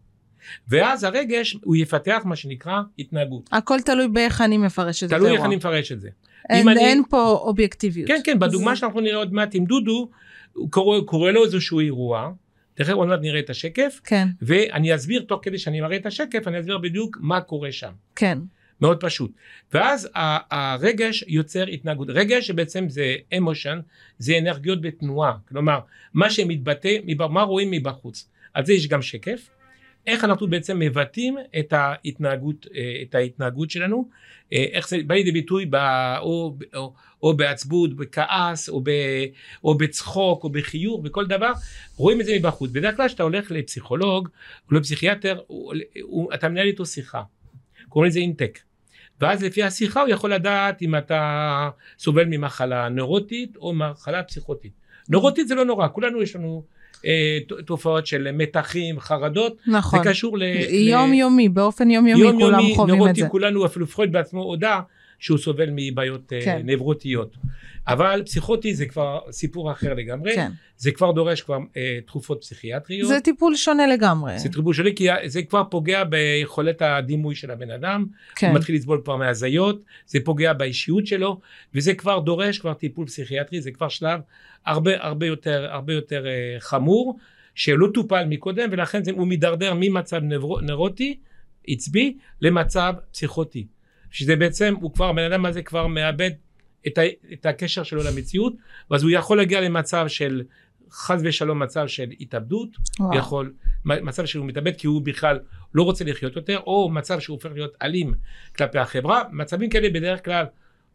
ואז 0.69 1.05
הרגש 1.05 1.57
הוא 1.65 1.76
יפתח 1.76 2.23
מה 2.25 2.37
שנקרא 2.37 2.81
התנהגות. 2.99 3.49
הכל 3.53 3.81
תלוי 3.85 4.09
באיך 4.09 4.41
אני 4.41 4.59
מפרש 4.59 5.05
את 5.05 5.09
זה. 5.09 5.17
תלוי 5.17 5.33
איך 5.33 5.45
אני 5.45 5.57
מפרש 5.57 5.93
את 5.93 6.00
זה. 6.00 6.09
אין, 6.50 6.69
אני- 6.69 6.81
אין 6.81 7.03
פה 7.11 7.29
אובייקטיביות. 7.31 8.09
כן, 8.09 8.21
כן, 8.25 8.38
בדוגמה 8.38 8.76
שאנחנו 8.76 9.00
נראה 9.00 9.17
עוד 9.17 9.33
מעט 9.33 9.55
עם 9.55 9.65
דודו, 9.65 10.11
קורא, 10.71 11.00
קורא 11.00 11.31
לו 11.31 11.45
איזשהו 11.45 11.81
אירוע, 11.81 12.31
תכף 12.75 12.93
עוד 12.93 13.09
מעט 13.09 13.21
נראה 13.21 13.41
את 13.41 13.50
השקף, 13.50 14.00
כן, 14.05 14.29
ואני 14.43 14.95
אסביר, 14.95 15.23
תוך 15.29 15.41
כדי 15.43 15.59
שאני 15.59 15.81
מראה 15.81 15.97
את 15.97 16.07
השקף, 16.07 16.49
אני 16.49 16.61
אסביר 16.61 16.79
בדיוק 16.79 17.19
מה 17.21 17.41
קורה 17.41 17.73
שם. 17.73 17.93
כן, 18.17 18.38
מאוד 18.80 19.00
פשוט. 19.00 19.30
ואז 19.73 20.09
הרגש 20.50 21.25
יוצר 21.26 21.66
התנהגות. 21.66 22.09
רגש 22.11 22.47
שבעצם 22.47 22.88
זה 22.88 23.16
אמושן, 23.37 23.80
זה 24.18 24.38
אנרגיות 24.38 24.80
בתנועה. 24.80 25.33
כלומר, 25.49 25.78
מה 26.14 26.30
שמתבטא, 26.30 26.97
מה 27.30 27.42
רואים 27.42 27.71
מבחוץ. 27.71 28.28
על 28.54 28.66
זה 28.66 28.73
יש 28.73 28.88
גם 28.88 29.02
שקף. 29.02 29.49
איך 30.06 30.25
אנחנו 30.25 30.47
בעצם 30.47 30.78
מבטאים 30.78 31.37
את 31.59 31.73
ההתנהגות, 31.73 32.66
אה, 32.75 33.02
את 33.02 33.14
ההתנהגות 33.14 33.71
שלנו, 33.71 34.09
אה, 34.52 34.64
איך 34.73 34.88
זה 34.88 34.99
בא 35.06 35.14
לידי 35.14 35.33
ביטוי 35.33 35.66
ב, 35.71 35.75
או, 36.18 36.56
או, 36.75 36.95
או 37.23 37.37
בעצבות, 37.37 37.97
בכעס, 37.97 38.68
או, 38.68 38.80
ב, 38.80 38.90
או 39.64 39.78
בצחוק, 39.78 40.45
או 40.45 40.50
בחיוך, 40.50 41.00
בכל 41.00 41.26
דבר, 41.26 41.52
רואים 41.97 42.21
את 42.21 42.26
זה 42.26 42.37
מבחוץ. 42.38 42.71
בדרך 42.71 42.97
כלל 42.97 43.09
כשאתה 43.09 43.23
הולך 43.23 43.50
לפסיכולוג 43.50 44.28
או 44.71 44.76
לפסיכיאטר, 44.76 45.40
הוא, 45.47 45.75
הוא, 46.02 46.35
אתה 46.35 46.49
מנהל 46.49 46.66
איתו 46.66 46.87
שיחה. 46.87 47.23
קוראים 47.88 48.11
לזה 48.11 48.21
אינטק. 48.21 48.59
ואז 49.20 49.42
לפי 49.42 49.62
השיחה 49.62 50.00
הוא 50.00 50.08
יכול 50.08 50.32
לדעת 50.32 50.82
אם 50.82 50.96
אתה 50.96 51.68
סובל 51.99 52.25
ממחלה 52.25 52.88
נוירוטית 52.88 53.56
או 53.56 53.73
מחלה 53.75 54.23
פסיכוטית. 54.23 54.73
נוירוטית 55.08 55.49
זה 55.49 55.54
לא 55.54 55.64
נורא, 55.64 55.88
כולנו 55.92 56.23
יש 56.23 56.37
לנו 56.37 56.62
אה, 57.06 57.38
תופעות 57.66 58.06
של 58.06 58.28
מתחים, 58.32 59.00
חרדות, 59.00 59.56
נכון. 59.66 60.02
זה 60.02 60.11
קשור 60.11 60.38
ל... 60.38 60.42
ל- 60.42 60.88
יומיומי, 60.88 61.49
באופן 61.49 61.90
יומיומי 61.90 62.20
יום 62.20 62.40
כולם 62.40 62.61
יומי, 62.61 62.73
חווים 62.76 62.94
את 62.94 62.99
נוירוטי, 62.99 63.20
זה. 63.20 63.28
כולנו, 63.28 63.66
אפילו 63.66 63.87
פרויד 63.87 64.12
בעצמו 64.12 64.42
הודה 64.42 64.80
שהוא 65.18 65.38
סובל 65.38 65.68
מבעיות 65.73 66.32
אה, 66.32 66.40
כן. 66.44 66.62
נברוטיות. 66.64 67.37
אבל 67.88 68.23
פסיכוטי 68.25 68.75
זה 68.75 68.87
כבר 68.87 69.18
סיפור 69.30 69.73
אחר 69.73 69.94
לגמרי, 69.94 70.35
כן. 70.35 70.50
זה 70.76 70.92
כבר 70.92 71.12
דורש 71.12 71.40
כבר 71.40 71.58
אה, 71.76 71.99
תרופות 72.06 72.40
פסיכיאטריות. 72.40 73.08
זה 73.08 73.20
טיפול 73.20 73.56
שונה 73.56 73.87
לגמרי. 73.87 74.38
זה 74.38 74.49
טיפול 74.49 74.75
שלי, 74.75 74.94
כי 74.94 75.08
זה 75.26 75.42
כבר 75.42 75.62
פוגע 75.70 76.04
ביכולת 76.04 76.82
הדימוי 76.82 77.35
של 77.35 77.50
הבן 77.50 77.70
אדם, 77.70 78.06
כן, 78.37 78.46
הוא 78.46 78.56
מתחיל 78.56 78.75
לסבול 78.75 79.00
כבר 79.04 79.16
מהזיות, 79.16 79.82
זה 80.06 80.18
פוגע 80.25 80.52
באישיות 80.52 81.06
שלו, 81.06 81.40
וזה 81.75 81.94
כבר 81.94 82.18
דורש 82.18 82.58
כבר 82.58 82.75
טיפול 82.75 83.06
פסיכיאטרי, 83.06 83.61
זה 83.61 83.70
כבר 83.70 83.88
שלב 83.88 84.20
הרבה 84.66 84.90
הרבה 85.04 85.26
יותר, 85.26 85.66
הרבה 85.70 85.92
יותר 85.92 86.26
אה, 86.26 86.56
חמור, 86.61 87.18
שלא 87.54 87.88
טופל 87.94 88.25
מקודם, 88.25 88.68
ולכן 88.73 89.04
זה, 89.04 89.11
הוא 89.11 89.26
מידרדר 89.26 89.75
ממצב 89.76 90.20
נוירוטי, 90.62 91.18
עצבי, 91.68 92.16
למצב 92.40 92.94
פסיכוטי. 93.12 93.66
שזה 94.11 94.37
בעצם, 94.37 94.75
הוא 94.81 94.93
כבר, 94.95 95.09
הבן 95.09 95.33
אדם 95.33 95.47
הזה 95.47 95.63
כבר 95.63 95.87
מאבד 95.87 96.31
את, 96.87 96.99
ה, 96.99 97.03
את 97.33 97.47
הקשר 97.47 97.83
שלו 97.83 98.03
למציאות, 98.03 98.53
ואז 98.91 99.03
הוא 99.03 99.11
יכול 99.11 99.37
להגיע 99.37 99.61
למצב 99.61 100.09
של, 100.09 100.43
חס 100.91 101.21
ושלום, 101.25 101.63
מצב 101.63 101.87
של 101.87 102.11
התאבדות, 102.21 102.69
וואו. 103.01 103.19
יכול, 103.19 103.53
מצב 103.85 104.27
שהוא 104.27 104.47
מתאבד 104.47 104.77
כי 104.77 104.87
הוא 104.87 105.03
בכלל 105.03 105.39
לא 105.75 105.83
רוצה 105.83 106.05
לחיות 106.05 106.37
יותר, 106.37 106.59
או 106.59 106.91
מצב 106.91 107.21
שהוא 107.21 107.35
הופך 107.35 107.51
להיות 107.55 107.75
אלים 107.83 108.15
כלפי 108.57 108.79
החברה, 108.79 109.23
מצבים 109.33 109.71
כאלה 109.71 109.91
בדרך 109.91 110.25
כלל 110.25 110.47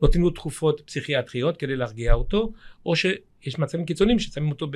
נותנים 0.01 0.23
לו 0.23 0.29
תרופות 0.29 0.81
פסיכיאטריות 0.85 1.57
כדי 1.57 1.75
להרגיע 1.75 2.13
אותו, 2.13 2.51
או 2.85 2.95
שיש 3.41 3.59
מצבים 3.59 3.85
קיצוניים 3.85 4.19
ששמים 4.19 4.51
אותו 4.51 4.67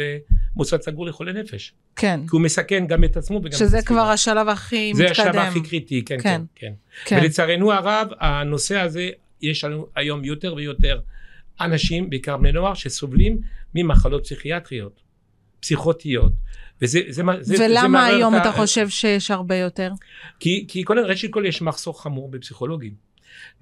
במוסד 0.55 0.81
סגור 0.81 1.05
לחולי 1.05 1.33
נפש, 1.33 1.73
כן. 1.95 2.19
כי 2.23 2.29
הוא 2.31 2.41
מסכן 2.41 2.87
גם 2.87 3.03
את 3.03 3.17
עצמו 3.17 3.37
וגם 3.37 3.47
את 3.47 3.53
שזה 3.53 3.65
הסביבה. 3.65 3.85
כבר 4.01 4.09
השלב 4.11 4.47
הכי 4.49 4.91
זה 4.95 5.03
מתקדם. 5.03 5.27
השלב 5.27 5.35
הכי 5.41 5.61
קריטי, 5.61 6.05
כן, 6.05 6.17
כן, 6.23 6.23
כן. 6.23 6.41
כן. 6.55 6.73
כן. 7.05 7.19
ולצערנו 7.21 7.71
הרב, 7.73 8.07
הנושא 8.19 8.79
הזה, 8.79 9.09
יש 9.41 9.63
לנו 9.63 9.87
היום 9.95 10.23
יותר 10.23 10.53
ויותר 10.55 10.99
אנשים, 11.61 12.09
בעיקר 12.09 12.37
בני 12.37 12.51
נוער, 12.51 12.73
שסובלים 12.73 13.39
ממחלות 13.75 14.23
פסיכיאטריות, 14.23 14.99
פסיכוטיות. 15.59 16.31
וזה, 16.81 16.99
זה, 17.09 17.23
זה, 17.41 17.57
זה 17.57 17.65
ולמה 17.65 17.87
מערער 17.87 18.15
היום 18.15 18.35
את 18.35 18.41
אתה 18.41 18.49
ה- 18.49 18.53
חושב 18.53 18.89
שיש 18.89 19.31
הרבה 19.31 19.55
יותר? 19.55 19.91
כי, 20.39 20.65
כי 20.67 20.83
קודם, 20.83 21.03
ראשית 21.05 21.33
כל 21.33 21.43
יש 21.47 21.61
מחסור 21.61 22.01
חמור 22.03 22.31
בפסיכולוגים. 22.31 23.04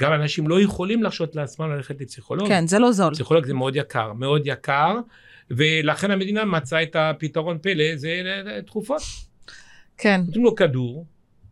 גם 0.02 0.14
אנשים 0.14 0.48
לא 0.48 0.62
יכולים 0.62 1.04
להרשות 1.04 1.36
לעצמם 1.36 1.70
ללכת 1.72 2.02
לפסיכולוג. 2.02 2.48
כן, 2.48 2.68
זה 2.68 2.80
לא 2.80 2.92
זול. 2.92 3.14
פסיכולוג 3.14 3.46
זה 3.46 3.54
מאוד 3.54 3.76
יקר, 3.76 4.14
מאוד 4.14 4.42
יקר, 4.46 4.96
ולכן 5.52 6.12
המדינה 6.12 6.46
מצאה 6.46 6.84
את 6.84 6.96
הפתרון 7.00 7.58
פלא, 7.62 7.96
זה 7.96 8.22
תרופות. 8.68 9.02
כן, 9.98 10.22
נותנים 10.26 10.46
לו 10.46 10.56
כדור, 10.56 11.06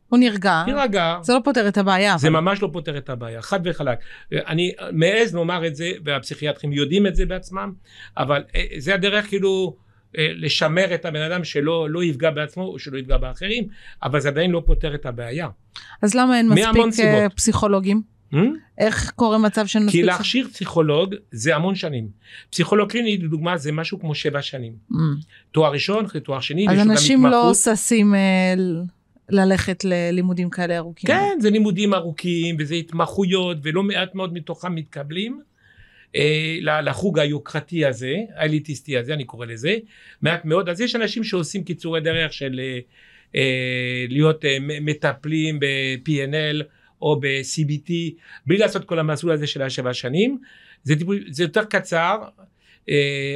הוא 0.09 0.19
נרגע. 0.19 0.61
תירגע, 0.65 1.15
זה 1.21 1.33
לא 1.33 1.39
פותר 1.43 1.67
את 1.67 1.77
הבעיה. 1.77 2.17
זה 2.17 2.27
אבל- 2.27 2.39
ממש 2.39 2.61
לא 2.61 2.69
פותר 2.73 2.97
את 2.97 3.09
הבעיה, 3.09 3.41
חד 3.41 3.59
וחלק. 3.63 3.97
אני 4.31 4.71
מעז 4.91 5.35
לומר 5.35 5.67
את 5.67 5.75
זה, 5.75 5.91
והפסיכיאטרים 6.05 6.73
יודעים 6.73 7.07
את 7.07 7.15
זה 7.15 7.25
בעצמם, 7.25 7.73
אבל 8.17 8.43
אה, 8.55 8.63
זה 8.77 8.93
הדרך 8.93 9.27
כאילו 9.27 9.75
לשמר 10.17 10.93
את 10.93 11.05
הבן 11.05 11.21
אדם 11.21 11.43
שלא 11.43 11.89
לא 11.89 12.03
יפגע 12.03 12.31
בעצמו 12.31 12.63
או 12.63 12.79
שלא 12.79 12.97
יפגע 12.97 13.17
באחרים, 13.17 13.67
אבל 14.03 14.19
זה 14.19 14.27
עדיין 14.27 14.51
לא 14.51 14.63
פותר 14.65 14.95
את 14.95 15.05
הבעיה. 15.05 15.47
אז 16.01 16.15
למה 16.15 16.37
אין 16.37 16.49
מספיק 16.49 17.05
אה. 17.05 17.29
פסיכולוגים? 17.29 18.01
Hmm? 18.33 18.37
איך 18.77 19.11
קורה 19.15 19.37
מצב 19.37 19.65
כי 19.67 19.79
מספיק... 19.79 20.05
להכשיר 20.05 20.47
פסיכולוג 20.47 21.15
זה 21.31 21.55
המון 21.55 21.75
שנים. 21.75 22.07
פסיכולוג 22.49 22.91
קליני 22.91 23.17
לדוגמה 23.17 23.57
זה 23.57 23.71
משהו 23.71 23.99
כמו 23.99 24.15
שבע 24.15 24.41
שנים. 24.41 24.73
Mm. 24.91 24.95
תואר 25.51 25.71
ראשון 25.71 26.05
אחרי 26.05 26.21
תואר 26.21 26.39
שני. 26.39 26.69
אז 26.69 26.79
אנשים 26.79 27.25
לא. 27.25 27.51
ששים 27.53 28.15
אה, 28.15 28.53
ל- 28.57 28.83
ללכת 29.29 29.83
ללימודים 29.83 30.49
כאלה 30.49 30.77
ארוכים. 30.77 31.07
כן, 31.07 31.37
זה 31.39 31.49
לימודים 31.49 31.93
ארוכים 31.93 32.55
וזה 32.59 32.75
התמחויות 32.75 33.57
ולא 33.63 33.83
מעט 33.83 34.15
מאוד 34.15 34.33
מתוכם 34.33 34.75
מתקבלים 34.75 35.33
אה, 35.33 35.50
לחוג 36.61 37.19
היוקרתי 37.19 37.85
הזה, 37.85 38.15
האליטיסטי 38.35 38.97
הזה, 38.97 39.13
אני 39.13 39.23
קורא 39.23 39.45
לזה, 39.45 39.75
מעט 40.21 40.45
מאוד. 40.45 40.69
אז 40.69 40.81
יש 40.81 40.95
אנשים 40.95 41.23
שעושים 41.23 41.63
קיצורי 41.63 42.01
דרך 42.01 42.33
של 42.33 42.59
אה, 42.63 42.79
אה, 43.35 44.05
להיות 44.09 44.45
אה, 44.45 44.57
מטפלים 44.61 45.59
ב-P&L 45.59 46.63
או 47.01 47.19
ב-CBT, 47.19 47.91
בלי 48.45 48.57
לעשות 48.57 48.85
כל 48.85 48.99
המסלול 48.99 49.33
הזה 49.33 49.47
של 49.47 49.61
השבע 49.61 49.93
שנים. 49.93 50.37
זה, 50.83 50.95
טיפול, 50.95 51.23
זה 51.29 51.43
יותר 51.43 51.65
קצר, 51.65 52.17
אה, 52.39 52.45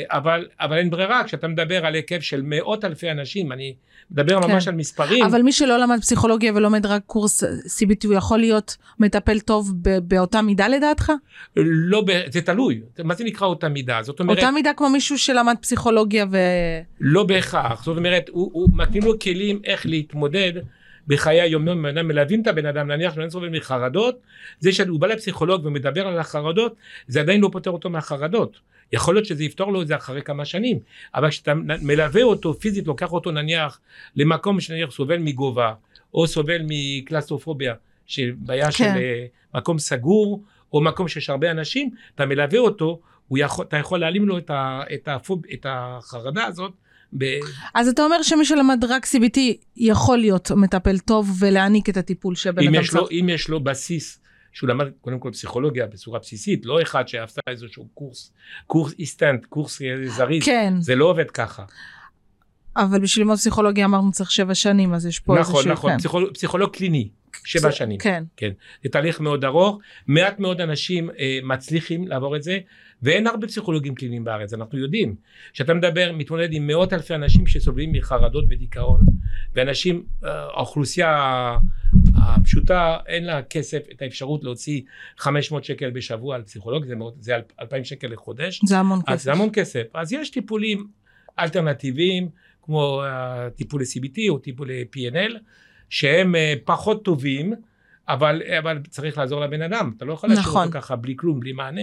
אבל, 0.09 0.47
אבל 0.59 0.77
אין 0.77 0.89
ברירה, 0.89 1.23
כשאתה 1.23 1.47
מדבר 1.47 1.85
על 1.85 1.95
היקף 1.95 2.21
של 2.21 2.41
מאות 2.43 2.85
אלפי 2.85 3.11
אנשים, 3.11 3.51
אני 3.51 3.75
מדבר 4.11 4.39
ממש 4.39 4.63
כן. 4.63 4.71
על 4.71 4.77
מספרים. 4.77 5.25
אבל 5.25 5.41
מי 5.41 5.51
שלא 5.51 5.77
למד 5.77 5.97
פסיכולוגיה 6.01 6.53
ולומד 6.55 6.85
רק 6.85 7.01
קורס 7.05 7.43
CBT, 7.43 8.07
הוא 8.07 8.13
יכול 8.13 8.39
להיות 8.39 8.77
מטפל 8.99 9.39
טוב 9.39 9.71
באותה 10.03 10.41
מידה 10.41 10.67
לדעתך? 10.67 11.11
לא, 11.55 12.03
זה 12.29 12.41
תלוי, 12.41 12.81
מה 13.03 13.15
זה 13.15 13.23
נקרא 13.23 13.47
אותה 13.47 13.69
מידה? 13.69 13.99
זאת 14.03 14.19
אומרת, 14.19 14.37
אותה 14.37 14.51
מידה 14.51 14.73
כמו 14.73 14.89
מישהו 14.89 15.17
שלמד 15.17 15.55
פסיכולוגיה 15.61 16.25
ו... 16.31 16.37
לא 16.99 17.23
בהכרח, 17.23 17.83
זאת 17.83 17.97
אומרת, 17.97 18.29
הוא, 18.29 18.49
הוא 18.53 18.69
מתאים 18.73 19.03
לו 19.03 19.19
כלים 19.19 19.61
איך 19.63 19.85
להתמודד 19.85 20.53
בחיי 21.07 21.41
היומיום, 21.41 21.83
בן 21.83 21.97
אדם 21.97 22.07
מלווים 22.07 22.41
את 22.41 22.47
הבן 22.47 22.65
אדם, 22.65 22.91
נניח 22.91 23.17
אדם 23.17 23.29
סובל 23.29 23.49
מחרדות, 23.49 24.19
זה 24.59 24.71
שהוא 24.71 24.99
בא 24.99 25.07
לפסיכולוג 25.07 25.65
ומדבר 25.65 26.07
על 26.07 26.19
החרדות, 26.19 26.75
זה 27.07 27.19
עדיין 27.19 27.41
לא 27.41 27.49
פותר 27.51 27.71
אותו 27.71 27.89
מהחרדות. 27.89 28.59
יכול 28.95 29.15
להיות 29.15 29.25
שזה 29.25 29.43
יפתור 29.43 29.73
לו 29.73 29.81
את 29.81 29.87
זה 29.87 29.95
אחרי 29.95 30.21
כמה 30.21 30.45
שנים, 30.45 30.79
אבל 31.15 31.29
כשאתה 31.29 31.53
מלווה 31.81 32.23
אותו 32.23 32.53
פיזית, 32.53 32.87
לוקח 32.87 33.11
אותו 33.11 33.31
נניח 33.31 33.79
למקום 34.15 34.59
שנניח 34.59 34.91
סובל 34.91 35.17
מגובה, 35.17 35.73
או 36.13 36.27
סובל 36.27 36.61
מקלסטרופוביה, 36.67 37.73
שבעיה 38.05 38.71
של 38.71 38.83
כן. 38.83 38.95
אה, 38.95 39.25
מקום 39.55 39.79
סגור, 39.79 40.43
או 40.73 40.81
מקום 40.81 41.07
שיש 41.07 41.29
הרבה 41.29 41.51
אנשים, 41.51 41.89
אתה 42.15 42.25
מלווה 42.25 42.59
אותו, 42.59 42.99
יכול, 43.31 43.65
אתה 43.65 43.77
יכול 43.77 43.99
להעלים 43.99 44.27
לו 44.27 44.37
את, 44.37 44.49
ה, 44.49 44.81
את, 44.93 45.07
הפוב, 45.07 45.41
את 45.53 45.65
החרדה 45.69 46.45
הזאת. 46.45 46.71
ב, 47.17 47.25
אז 47.73 47.87
אתה 47.87 48.03
אומר 48.03 48.21
שמי 48.21 48.45
שלמד 48.45 48.85
רק 48.89 49.05
CBT 49.05 49.39
יכול 49.77 50.17
להיות 50.17 50.51
מטפל 50.51 50.99
טוב 50.99 51.37
ולהעניק 51.39 51.89
את 51.89 51.97
הטיפול 51.97 52.35
שבן 52.35 52.67
אדם 52.67 52.83
צריך. 52.83 53.11
אם 53.11 53.29
יש 53.29 53.49
לו 53.49 53.59
בסיס 53.59 54.19
שהוא 54.55 54.69
למד 54.69 54.85
קודם 55.01 55.19
כל 55.19 55.29
פסיכולוגיה 55.31 55.85
בצורה 55.87 56.19
בסיסית, 56.19 56.65
לא 56.65 56.81
אחד 56.81 57.07
שעשה 57.07 57.41
איזשהו 57.49 57.87
קורס, 57.93 58.33
קורס 58.67 58.93
איסטנט, 58.99 59.45
קורס 59.45 59.81
זריז, 60.05 60.43
כן, 60.45 60.73
זה 60.79 60.95
לא 60.95 61.05
עובד 61.05 61.31
ככה. 61.31 61.63
אבל 62.77 62.99
בשביל 62.99 63.23
ללמוד 63.23 63.37
פסיכולוגיה 63.37 63.85
אמרנו 63.85 64.11
צריך 64.11 64.31
שבע 64.31 64.55
שנים, 64.55 64.93
אז 64.93 65.05
יש 65.05 65.19
פה 65.19 65.39
נכון, 65.39 65.55
איזשהו... 65.55 65.71
נכון, 65.73 65.91
כן. 65.91 65.97
פסיכולוג, 65.97 66.33
פסיכולוג 66.33 66.71
קליני, 66.75 67.09
שבע 67.45 67.61
זה- 67.69 67.71
שנים. 67.71 67.97
כן, 68.37 68.51
זה 68.83 68.89
תהליך 68.89 69.19
מאוד 69.19 69.45
ארוך, 69.45 69.79
מעט 70.07 70.39
מאוד 70.39 70.61
אנשים 70.61 71.09
אה, 71.19 71.39
מצליחים 71.43 72.07
לעבור 72.07 72.35
את 72.35 72.43
זה, 72.43 72.59
ואין 73.01 73.27
הרבה 73.27 73.47
פסיכולוגים 73.47 73.95
קליניים 73.95 74.23
בארץ, 74.23 74.53
אנחנו 74.53 74.77
יודעים. 74.79 75.15
כשאתה 75.53 75.73
מדבר, 75.73 76.11
מתמודד 76.13 76.49
עם 76.51 76.67
מאות 76.67 76.93
אלפי 76.93 77.15
אנשים 77.15 77.47
שסובלים 77.47 77.91
מחרדות 77.91 78.45
ודיכאון, 78.49 79.01
ואנשים, 79.53 80.03
אה, 80.23 80.29
האוכלוסייה 80.43 81.57
הפשוטה, 82.25 82.97
אין 83.07 83.25
לה 83.25 83.43
כסף, 83.43 83.79
את 83.91 84.01
האפשרות 84.01 84.43
להוציא 84.43 84.81
500 85.17 85.63
שקל 85.63 85.89
בשבוע 85.89 86.35
על 86.35 86.43
פסיכולוג, 86.43 86.85
זה, 86.85 86.95
מאוד, 86.95 87.13
זה 87.19 87.35
2,000 87.59 87.83
שקל 87.83 88.07
לחודש, 88.07 88.61
זה 88.65 88.77
המון 88.77 88.99
כסף. 89.07 89.23
זה 89.23 89.31
המון 89.31 89.49
כסף. 89.53 89.83
אז 89.93 90.13
יש 90.13 90.29
טיפולים 90.29 90.87
אלטרנטיביים, 91.39 92.29
כמו 92.61 93.03
אה, 93.03 93.49
טיפול 93.49 93.81
ל-CBT 93.81 94.19
או 94.29 94.37
טיפול 94.37 94.71
ל-PNL, 94.71 95.33
שהם 95.89 96.35
אה, 96.35 96.53
פחות 96.65 97.05
טובים, 97.05 97.53
אבל, 98.07 98.41
אבל 98.59 98.79
צריך 98.89 99.17
לעזור 99.17 99.41
לבן 99.41 99.61
אדם. 99.61 99.91
אתה 99.97 100.05
לא 100.05 100.13
יכול 100.13 100.29
להשאיר 100.29 100.47
נכון. 100.47 100.67
אותו 100.67 100.79
ככה 100.81 100.95
בלי 100.95 101.13
כלום, 101.17 101.39
בלי 101.39 101.53
מענה. 101.53 101.81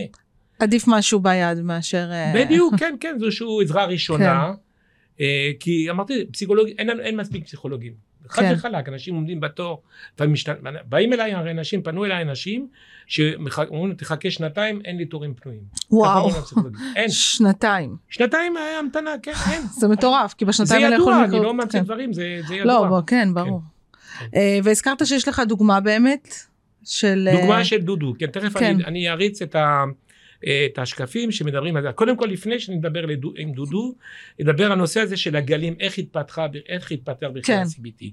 עדיף 0.59 0.85
משהו 0.87 1.21
ביד 1.21 1.61
מאשר... 1.61 2.09
אה, 2.13 2.33
בדיוק, 2.35 2.75
כן, 2.81 2.95
כן, 3.01 3.17
זו 3.19 3.27
איזושהי 3.27 3.47
עזרה 3.63 3.85
ראשונה. 3.85 4.53
אה, 5.21 5.51
כי 5.61 5.91
אמרתי, 5.91 6.27
פסיכולוג, 6.33 6.69
אין, 6.79 7.01
אין 7.01 7.17
מספיק 7.17 7.45
פסיכולוגים. 7.45 8.12
חד 8.29 8.43
כן. 8.43 8.55
וחלק, 8.57 8.89
אנשים 8.89 9.15
עומדים 9.15 9.41
בתור, 9.41 9.83
לפעמים 10.15 10.33
משת... 10.33 10.57
באים 10.89 11.13
אליי 11.13 11.35
הרי 11.35 11.51
אנשים, 11.51 11.83
פנו 11.83 12.05
אליי 12.05 12.23
אנשים, 12.23 12.69
שאומרים, 13.07 13.95
תחכה 13.95 14.31
שנתיים, 14.31 14.81
אין 14.85 14.97
לי 14.97 15.05
תורים 15.05 15.35
פנויים. 15.35 15.63
וואו. 15.91 16.31
אין, 16.97 17.11
שנתיים. 17.11 17.97
שנתיים 18.09 18.57
היה 18.57 18.79
המתנה, 18.79 19.11
כן, 19.23 19.33
אין. 19.51 19.63
זה 19.63 19.89
מטורף, 19.89 20.35
כי 20.35 20.45
זה 20.45 20.49
בשנתיים 20.49 20.85
האלה 20.85 20.97
יכולים 20.97 21.19
ידוע, 21.19 21.27
לקרות... 21.27 21.41
אני 21.41 21.47
לא 21.47 21.55
ממציא 21.55 21.79
כן. 21.79 21.85
דברים, 21.85 22.13
זה 22.13 22.41
זה 22.47 22.55
ידוע. 22.55 22.75
לא, 22.75 22.89
בוא, 22.89 23.01
כן, 23.07 23.35
ברור. 23.35 23.61
כן. 24.19 24.27
אה, 24.35 24.59
והזכרת 24.65 25.07
שיש 25.07 25.29
לך 25.29 25.43
דוגמה 25.49 25.81
באמת 25.81 26.35
של... 26.85 27.29
אה, 27.33 27.41
דוגמה 27.41 27.65
של 27.65 27.81
דודו, 27.81 28.15
כן, 28.19 28.27
תכף 28.27 28.59
כן. 28.59 28.65
אני, 28.65 28.85
אני 28.85 29.09
אריץ 29.09 29.43
את, 29.43 29.55
ה, 29.55 29.85
את 30.45 30.79
השקפים 30.79 31.33
שמדברים 31.33 31.77
על 31.77 31.83
זה. 31.83 31.93
קודם 31.93 32.17
כל, 32.17 32.27
לפני 32.27 32.61
שנדבר 32.61 33.07
לדו, 33.07 33.33
עם 33.37 33.53
דודו, 33.53 33.95
נדבר 34.41 34.67
על 34.67 34.73
הנושא 34.73 35.01
הזה 35.01 35.17
של 35.17 35.37
הגלים, 35.37 35.75
איך 35.81 35.99
התפתחה, 35.99 36.47
איך 36.69 36.93
התפתח 36.93 37.27
בכלל 37.35 37.43
כן. 37.43 37.63
ה-CBT. 37.63 38.05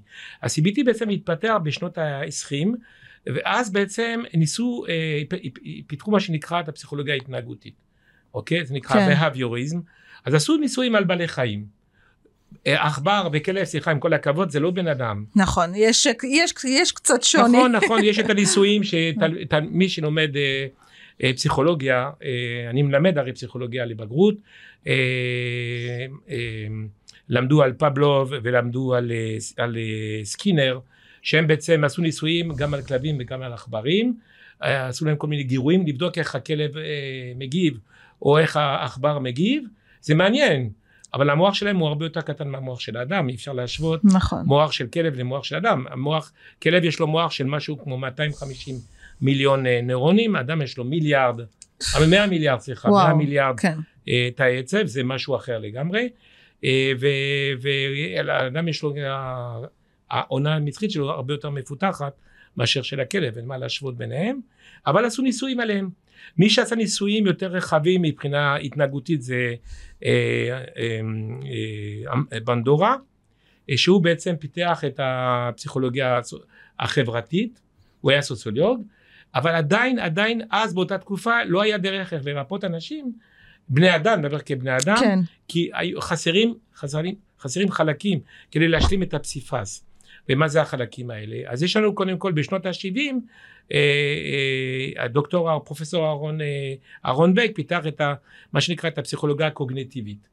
ה-CBT 0.42 0.84
בעצם 0.84 1.08
התפתח 1.08 1.54
בשנות 1.62 1.98
ה-20, 1.98 2.66
ואז 3.26 3.72
בעצם 3.72 4.22
ניסו, 4.34 4.84
אה, 4.88 5.22
פיתחו 5.86 6.10
מה 6.10 6.20
שנקרא 6.20 6.60
את 6.60 6.68
הפסיכולוגיה 6.68 7.14
ההתנהגותית, 7.14 7.74
אוקיי? 8.34 8.64
זה 8.64 8.74
נקרא 8.74 8.96
כן. 8.96 9.06
בהביוריזם. 9.06 9.80
אז 10.24 10.34
עשו 10.34 10.56
ניסויים 10.56 10.94
על 10.94 11.04
בעלי 11.04 11.28
חיים. 11.28 11.80
אה, 12.66 12.86
עכבר 12.86 13.28
וכלב, 13.32 13.64
סליחה, 13.64 13.90
עם 13.90 14.00
כל 14.00 14.12
הכבוד, 14.12 14.50
זה 14.50 14.60
לא 14.60 14.70
בן 14.70 14.86
אדם. 14.86 15.24
נכון, 15.36 15.72
יש, 15.74 16.06
יש, 16.06 16.54
יש 16.64 16.92
קצת 16.92 17.22
שוני. 17.22 17.58
נכון, 17.58 17.72
נכון, 17.72 18.04
יש 18.04 18.18
את 18.18 18.30
הניסויים 18.30 18.82
שמי 18.84 19.88
שלומד 19.88 20.36
אה, 20.36 20.66
פסיכולוגיה, 21.36 22.10
אה, 22.22 22.70
אני 22.70 22.82
מלמד 22.82 23.18
הרי 23.18 23.32
פסיכולוגיה 23.32 23.84
לבגרות, 23.84 24.34
אה, 24.86 24.92
אה, 26.30 26.66
למדו 27.28 27.62
על 27.62 27.72
פבלוב 27.72 28.32
ולמדו 28.42 28.94
על, 28.94 29.12
אה, 29.12 29.64
על 29.64 29.76
אה, 29.76 30.24
סקינר, 30.24 30.78
שהם 31.22 31.46
בעצם 31.46 31.84
עשו 31.84 32.02
ניסויים 32.02 32.52
גם 32.54 32.74
על 32.74 32.82
כלבים 32.82 33.16
וגם 33.20 33.42
על 33.42 33.52
עכברים, 33.52 34.14
אה, 34.62 34.86
עשו 34.88 35.04
להם 35.04 35.16
כל 35.16 35.26
מיני 35.26 35.42
גירויים 35.42 35.86
לבדוק 35.86 36.18
איך 36.18 36.34
הכלב 36.34 36.76
אה, 36.76 36.82
מגיב 37.36 37.78
או 38.22 38.38
איך 38.38 38.56
העכבר 38.56 39.18
מגיב, 39.18 39.64
זה 40.00 40.14
מעניין, 40.14 40.70
אבל 41.14 41.30
המוח 41.30 41.54
שלהם 41.54 41.76
הוא 41.76 41.88
הרבה 41.88 42.04
יותר 42.04 42.20
קטן 42.20 42.48
מהמוח 42.48 42.80
של 42.80 42.96
האדם, 42.96 43.28
אי 43.28 43.34
אפשר 43.34 43.52
להשוות 43.52 44.00
נכון. 44.04 44.42
מוח 44.46 44.72
של 44.72 44.86
כלב 44.86 45.14
למוח 45.14 45.44
של 45.44 45.56
אדם. 45.56 45.84
המוח, 45.90 46.32
כלב 46.62 46.84
יש 46.84 47.00
לו 47.00 47.06
מוח 47.06 47.30
של 47.30 47.44
משהו 47.44 47.78
כמו 47.78 47.98
250 47.98 48.74
מיליון 49.22 49.66
אה, 49.66 49.80
נוירונים, 49.82 50.36
אדם 50.36 50.62
יש 50.62 50.78
לו 50.78 50.84
מיליארד, 50.84 51.40
אבל 51.96 52.06
100 52.10 52.26
מיליארד, 52.26 52.60
סליחה, 52.60 52.88
100 52.88 52.98
וואו, 52.98 53.16
מיליארד 53.16 53.60
כן, 53.60 53.78
אה, 54.08 54.28
תאי 54.36 54.58
עצב, 54.58 54.86
זה 54.86 55.04
משהו 55.04 55.36
אחר 55.36 55.58
לגמרי. 55.58 56.08
אה, 56.64 56.92
ולאדם 57.60 58.68
יש 58.68 58.82
לו, 58.82 58.94
העונה 60.10 60.54
המצחית 60.54 60.90
שלו 60.90 61.10
הרבה 61.10 61.34
יותר 61.34 61.50
מפותחת 61.50 62.12
מאשר 62.56 62.82
של 62.82 63.00
הכלב, 63.00 63.36
אין 63.36 63.46
מה 63.46 63.58
להשוות 63.58 63.96
ביניהם, 63.96 64.40
אבל 64.86 65.04
עשו 65.04 65.22
ניסויים 65.22 65.60
עליהם. 65.60 65.88
מי 66.38 66.50
שעשה 66.50 66.76
ניסויים 66.76 67.26
יותר 67.26 67.46
רחבים 67.46 68.02
מבחינה 68.02 68.56
התנהגותית 68.56 69.22
זה 69.22 69.54
אה, 70.04 70.62
אה, 70.76 71.00
אה, 72.32 72.40
בנדורה, 72.40 72.96
שהוא 73.76 74.02
בעצם 74.02 74.36
פיתח 74.36 74.84
את 74.86 75.00
הפסיכולוגיה 75.02 76.20
החברתית, 76.80 77.60
הוא 78.00 78.10
היה 78.10 78.22
סוציולוג, 78.22 78.82
אבל 79.34 79.50
עדיין, 79.50 79.98
עדיין 79.98 80.42
אז 80.50 80.74
באותה 80.74 80.98
תקופה 80.98 81.44
לא 81.44 81.62
היה 81.62 81.78
דרך 81.78 82.12
איך 82.12 82.26
לרפות 82.26 82.64
אנשים, 82.64 83.12
בני 83.68 83.96
אדם, 83.96 84.18
נדבר 84.18 84.38
כבני 84.38 84.76
אדם, 84.76 84.96
כן, 85.00 85.18
כי 85.48 85.70
היו 85.74 86.00
חסרים, 86.00 86.54
חסרים, 86.74 87.14
חסרים 87.40 87.70
חלקים 87.70 88.20
כדי 88.50 88.68
להשלים 88.68 89.02
את 89.02 89.14
הפסיפס. 89.14 89.84
ומה 90.28 90.48
זה 90.48 90.62
החלקים 90.62 91.10
האלה? 91.10 91.36
אז 91.46 91.62
יש 91.62 91.76
לנו 91.76 91.94
קודם 91.94 92.18
כל 92.18 92.32
בשנות 92.32 92.66
ה-70, 92.66 92.98
אה, 93.72 93.78
אה, 93.78 95.04
הדוקטור, 95.04 95.50
הפרופסור 95.50 96.06
אהרון, 96.06 96.40
אה, 96.40 96.74
אהרון 97.06 97.34
בק 97.34 97.50
פיתח 97.54 97.86
את 97.88 98.00
ה, 98.00 98.14
מה 98.52 98.60
שנקרא 98.60 98.90
את 98.90 98.98
הפסיכולוגיה 98.98 99.46
הקוגניטיבית. 99.46 100.28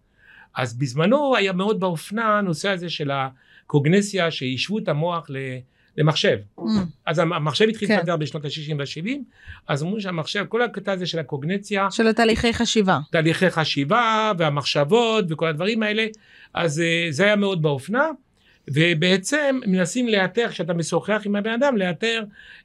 אז 0.56 0.78
בזמנו 0.78 1.36
היה 1.36 1.54
מאוד 1.54 1.80
באופנה 1.80 2.38
הנושא 2.38 2.70
הזה 2.70 2.90
של 2.90 3.12
הקוגנסיה, 3.12 4.32
שהשוו 4.32 4.78
את 4.80 4.88
המוח 4.88 5.30
ל- 5.30 5.58
למחשב. 5.98 6.38
Mm, 6.60 6.64
אז 7.06 7.20
המחשב 7.20 7.66
התחיל 7.70 7.88
כן. 7.88 7.96
להתפתח 7.96 8.16
בשנות 8.20 8.46
ה-60 8.46 8.76
וה-70, 8.78 9.10
אז 9.68 9.84
אמרו 9.84 10.02
שהמחשב, 10.02 10.46
כל 10.50 10.62
הקטע 10.62 10.92
הזה 10.92 11.06
של 11.06 11.20
הקוגנציה, 11.20 11.92
של 11.92 12.08
התהליכי 12.08 12.54
חשיבה. 12.54 13.00
תהליכי 13.12 13.50
חשיבה 13.50 14.32
והמחשבות 14.38 15.26
וכל 15.30 15.48
הדברים 15.48 15.84
האלה, 15.84 16.06
אז 16.54 16.80
אה, 16.80 17.08
זה 17.10 17.24
היה 17.24 17.36
מאוד 17.36 17.62
באופנה, 17.62 18.08
ובעצם 18.68 19.60
מנסים 19.66 20.08
לאתר, 20.08 20.48
כשאתה 20.50 20.74
משוחח 20.74 21.22
עם 21.26 21.36
הבן 21.36 21.52
אדם, 21.52 21.78
לאתר 21.78 22.24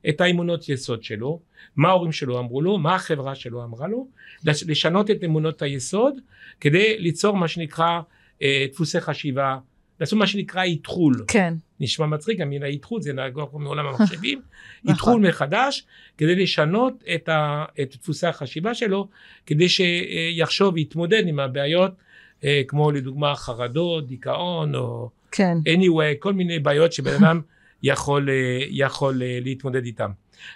את 0.08 0.20
האמונות 0.20 0.68
יסוד 0.68 1.04
שלו, 1.04 1.40
מה 1.76 1.88
ההורים 1.88 2.12
שלו 2.12 2.38
אמרו 2.38 2.62
לו, 2.62 2.78
מה 2.78 2.94
החברה 2.94 3.34
שלו 3.34 3.64
אמרה 3.64 3.88
לו, 3.88 4.08
לש- 4.44 4.64
לשנות 4.68 5.10
את 5.10 5.24
אמונות 5.24 5.62
היסוד, 5.62 6.14
כדי 6.60 6.98
ליצור 6.98 7.36
מה 7.36 7.48
שנקרא 7.48 8.00
אה, 8.42 8.66
דפוסי 8.72 9.00
חשיבה, 9.00 9.56
לעשות 10.02 10.18
מה 10.18 10.26
שנקרא 10.26 10.62
איתחול. 10.62 11.24
כן, 11.28 11.54
נשמע 11.80 12.06
מצחיק, 12.06 12.40
המילה 12.40 12.66
איתחול 12.66 13.02
זה 13.02 13.12
נגוע 13.12 13.46
פה 13.50 13.58
מעולם 13.58 13.86
המחשבים, 13.86 14.40
נכון. 14.84 14.94
איתחול 14.94 15.28
מחדש, 15.28 15.86
כדי 16.18 16.36
לשנות 16.36 17.04
את, 17.14 17.28
ה, 17.28 17.64
את 17.82 17.96
דפוסי 17.96 18.26
החשיבה 18.26 18.74
שלו, 18.74 19.08
כדי 19.46 19.68
שיחשוב 19.68 20.74
ויתמודד 20.74 21.22
עם 21.26 21.40
הבעיות, 21.40 21.92
אה, 22.44 22.62
כמו 22.68 22.90
לדוגמה 22.90 23.34
חרדות, 23.34 24.06
דיכאון, 24.06 24.74
או 24.74 25.10
כן. 25.32 25.58
anyway, 25.66 26.18
כל 26.18 26.32
מיני 26.32 26.58
בעיות 26.58 26.92
שבן 26.92 27.14
אדם 27.14 27.40
יכול, 27.82 28.30
אה, 28.30 28.58
יכול 28.70 29.22
אה, 29.22 29.38
להתמודד 29.42 29.84
איתן. 29.84 30.10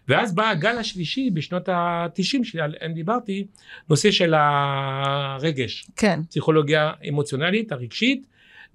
ואז 0.09 0.35
בא 0.35 0.51
הגל 0.51 0.79
השלישי 0.79 1.31
בשנות 1.31 1.69
ה-90 1.69 2.45
שעליהם 2.45 2.93
דיברתי, 2.93 3.47
נושא 3.91 4.11
של 4.11 4.35
הרגש, 4.37 5.87
כן. 5.97 6.21
פסיכולוגיה 6.29 6.93
אמוציונלית, 7.09 7.73
הרגשית, 7.73 8.27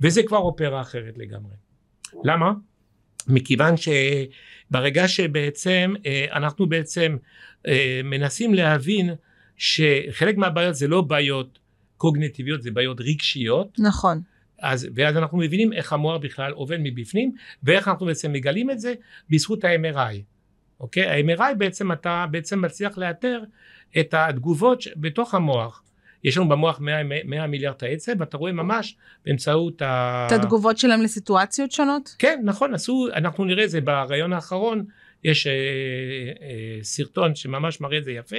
וזה 0.02 0.24
כבר 0.24 0.38
אופרה 0.38 0.82
אחרת 0.82 1.18
לגמרי. 1.18 1.54
למה? 2.24 2.52
מכיוון 3.28 3.76
שברגע 3.78 5.08
שבעצם 5.08 5.94
אה, 6.06 6.26
אנחנו 6.32 6.70
בעצם 6.70 7.18
אה, 7.68 8.02
מנסים 8.04 8.54
להבין 8.54 9.10
שחלק 9.58 10.38
מהבעיות 10.38 10.76
זה 10.76 10.88
לא 10.88 11.02
בעיות 11.02 11.60
קוגניטיביות, 11.98 12.62
זה 12.62 12.72
בעיות 12.72 13.02
רגשיות, 13.02 13.80
נכון. 13.80 14.22
אז, 14.62 14.88
ואז 14.96 15.18
אנחנו 15.18 15.38
מבינים 15.38 15.74
איך 15.74 15.94
המוח 15.94 16.22
בכלל 16.22 16.52
עובד 16.52 16.78
מבפנים, 16.84 17.32
ואיך 17.64 17.88
אנחנו 17.88 18.06
בעצם 18.06 18.34
מגלים 18.34 18.72
את 18.72 18.80
זה 18.80 18.94
בזכות 19.30 19.64
ה-MRI. 19.64 20.16
אוקיי? 20.80 21.06
ה-MRI 21.06 21.56
בעצם 21.58 21.92
אתה 21.92 22.26
בעצם 22.32 22.62
מצליח 22.62 22.98
לאתר 22.98 23.44
את 24.00 24.14
התגובות 24.14 24.84
בתוך 24.96 25.34
המוח. 25.34 25.84
יש 26.24 26.38
לנו 26.38 26.50
במוח 26.50 26.80
100, 26.80 27.04
100 27.26 27.48
מיליארד 27.48 27.76
תאי 27.76 27.94
עצב, 27.94 28.12
ואתה 28.20 28.38
רואה 28.38 28.52
ממש 28.52 28.96
באמצעות 29.26 29.82
ה... 29.82 30.28
את 30.28 30.32
התגובות 30.32 30.78
שלהם 30.78 31.02
לסיטואציות 31.02 31.72
שונות? 31.72 32.16
כן, 32.20 32.42
נכון, 32.44 32.74
עשו, 32.74 33.08
אנחנו 33.14 33.46
נראה 33.46 33.64
את 33.64 33.70
זה 33.70 33.82
בריאיון 33.82 34.34
האחרון, 34.34 34.86
יש 35.24 35.48
אה, 35.48 35.52
אה, 36.42 36.80
סרטון 36.84 37.36
שממש 37.36 37.82
מראה 37.82 37.98
את 37.98 38.04
זה 38.04 38.12
יפה, 38.12 38.38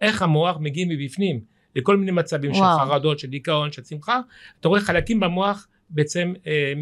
איך 0.00 0.22
המוח 0.22 0.56
מגיע 0.60 0.86
מבפנים 0.88 1.40
לכל 1.76 1.96
מיני 1.96 2.10
מצבים 2.12 2.50
וואו. 2.50 2.78
של 2.80 2.90
חרדות, 2.90 3.18
של 3.18 3.28
דיכאון, 3.28 3.72
של 3.72 3.84
שמחה, 3.84 4.20
אתה 4.60 4.68
רואה 4.68 4.80
חלקים 4.80 5.20
במוח 5.20 5.66
בעצם 5.90 6.32
אה, 6.46 6.72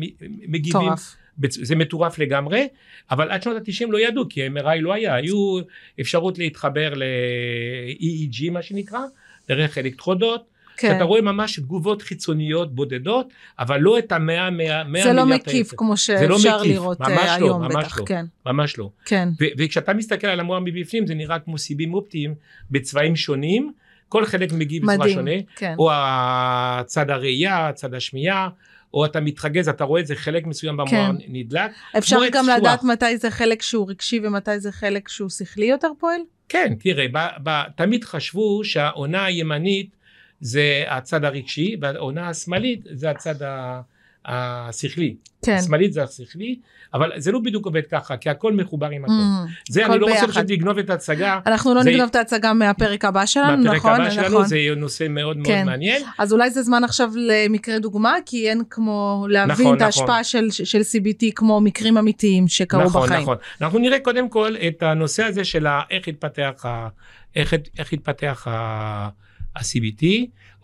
מגיבים, 0.49 0.81
מטורף. 0.83 1.17
בצ- 1.41 1.59
זה 1.65 1.77
מטורף 1.77 2.19
לגמרי, 2.19 2.69
אבל 3.11 3.31
עד 3.31 3.43
שנות 3.43 3.57
ה-90 3.57 3.87
לא 3.91 4.01
ידעו, 4.01 4.25
כי 4.31 4.47
MRI 4.47 4.77
לא 4.81 4.93
היה, 4.93 5.15
היו 5.15 5.59
אפשרות 6.01 6.39
להתחבר 6.39 6.93
ל-EEG 6.95 8.51
מה 8.51 8.63
שנקרא, 8.63 9.01
דרך 9.49 9.79
אלקטרודות, 9.79 10.45
כן. 10.77 10.93
שאתה 10.93 11.05
רואה 11.05 11.21
ממש 11.21 11.59
תגובות 11.61 12.03
חיצוניות 12.03 12.75
בודדות, 12.75 13.29
אבל 13.59 13.81
לא 13.81 13.99
את 13.99 14.13
המאה, 14.13 14.51
מאה, 14.51 14.85
מאה 14.85 15.03
זה 15.03 15.13
לא 15.13 15.27
מקיף 15.27 15.67
העצב. 15.67 15.77
כמו 15.77 15.91
לא 15.91 15.97
שאפשר 15.97 16.59
מקיף, 16.59 16.73
לראות 16.73 17.01
אה, 17.01 17.09
לא, 17.09 17.47
היום 17.47 17.63
ממש 17.63 17.75
בטח. 17.75 17.99
לא. 17.99 18.05
כן. 18.05 18.25
ממש 18.47 18.79
לא. 18.79 18.91
כן. 19.05 19.29
וכשאתה 19.59 19.95
מסתכל 19.95 20.27
על 20.27 20.41
המוח 20.41 20.59
מבפנים 20.65 21.07
זה 21.07 21.15
נראה 21.15 21.39
כמו 21.39 21.59
סיבים 21.59 21.95
אופטיים 21.95 22.35
בצבעים 22.71 23.17
שונים, 23.17 23.73
כל 24.09 24.27
חלק 24.27 24.53
מגיב 24.53 24.83
בצורה. 24.93 25.09
שונה, 25.09 25.31
כן. 25.57 25.75
או 25.79 25.91
הצד 25.95 27.11
הראייה, 27.11 27.69
הצד 27.69 27.95
השמיעה, 27.95 28.49
או 28.95 29.05
אתה 29.05 29.21
מתרגז, 29.21 29.69
אתה 29.69 29.85
רואה 29.85 30.01
איזה 30.01 30.15
חלק 30.17 30.47
מסוים 30.47 30.77
במוח 30.77 30.91
כן. 30.91 31.17
נדלק. 31.29 31.71
אפשר 31.99 32.19
גם 32.33 32.45
שוח. 32.45 32.57
לדעת 32.57 32.85
מתי 32.85 33.17
זה 33.17 33.31
חלק 33.31 33.63
שהוא 33.63 33.91
רגשי 33.91 34.21
ומתי 34.23 34.61
זה 34.61 34.73
חלק 34.73 35.09
שהוא 35.09 35.29
שכלי 35.31 35.67
יותר 35.67 35.89
פועל? 36.01 36.21
כן, 36.49 36.75
תראה, 36.81 37.07
ב- 37.13 37.49
ב- 37.49 37.63
תמיד 37.77 38.05
חשבו 38.05 38.65
שהעונה 38.65 39.25
הימנית 39.25 39.97
זה 40.41 40.85
הצד 40.89 41.25
הרגשי, 41.25 41.77
והעונה 41.81 42.29
השמאלית 42.29 42.81
זה 42.93 43.11
הצד 43.11 43.43
ה- 43.43 43.81
השכלי. 44.27 45.15
כן. 45.45 45.53
השמאלית 45.53 45.93
זה 45.93 46.03
השכלי, 46.03 46.57
אבל 46.95 47.11
זה 47.17 47.33
לא 47.33 47.39
בדיוק 47.39 47.67
עובד 47.67 47.83
ככה, 47.91 48.17
כי 48.17 48.31
הכל 48.31 48.53
מחובר 48.53 48.89
עם 48.91 49.05
הכל. 49.05 49.13
Mm. 49.13 49.73
זה, 49.73 49.87
אני 49.87 49.99
לא 49.99 50.07
רוצה 50.07 50.21
ביחד. 50.27 50.29
פשוט 50.31 50.51
לגנוב 50.51 50.79
את 50.79 50.91
ההצגה. 50.91 51.41
אנחנו 51.47 51.75
לא 51.75 51.83
זה- 51.83 51.91
נגנוב 51.91 52.09
את 52.11 52.17
ההצגה 52.17 52.53
מהפרק 52.53 53.05
הבא 53.05 53.27
שלנו, 53.27 53.63
מהפרק 53.65 53.77
נכון? 53.77 54.01
הבא 54.01 54.11
שלנו 54.11 54.29
נכון. 54.29 54.45
זה 54.47 54.57
נושא 54.77 55.07
מאוד 55.11 55.37
מאוד 55.37 55.47
כן. 55.47 55.67
מעניין. 55.67 56.03
אז 56.19 56.33
אולי 56.33 56.51
זה 56.51 56.63
זמן 56.63 56.85
עכשיו 56.85 57.11
למקרה 57.17 57.79
דוגמה, 57.79 58.15
כי 58.27 58.49
אין 58.49 58.63
כמו 58.71 59.27
להבין 59.31 59.67
נכון, 59.67 59.77
את 59.77 59.83
ההשפעה 59.83 60.25
של, 60.25 60.51
של 60.51 60.81
CBT 60.81 61.25
כמו 61.35 61.61
מקרים 61.61 61.99
אמיתיים 61.99 62.49
שקרו 62.49 62.83
נכון, 62.83 63.03
בחיים. 63.07 63.23
נכון. 63.23 63.37
אנחנו 63.61 63.79
נראה 63.79 64.01
קודם 64.01 64.29
כל 64.29 64.55
את 64.69 64.83
הנושא 64.83 65.25
הזה 65.25 65.45
של 65.45 65.67
איך 65.91 66.09
התפתח, 66.09 66.65
ה- 66.65 66.89
איך, 67.37 67.55
איך 67.79 67.93
התפתח 67.93 68.47
ה- 68.51 69.09
ה-CBT. 69.57 70.07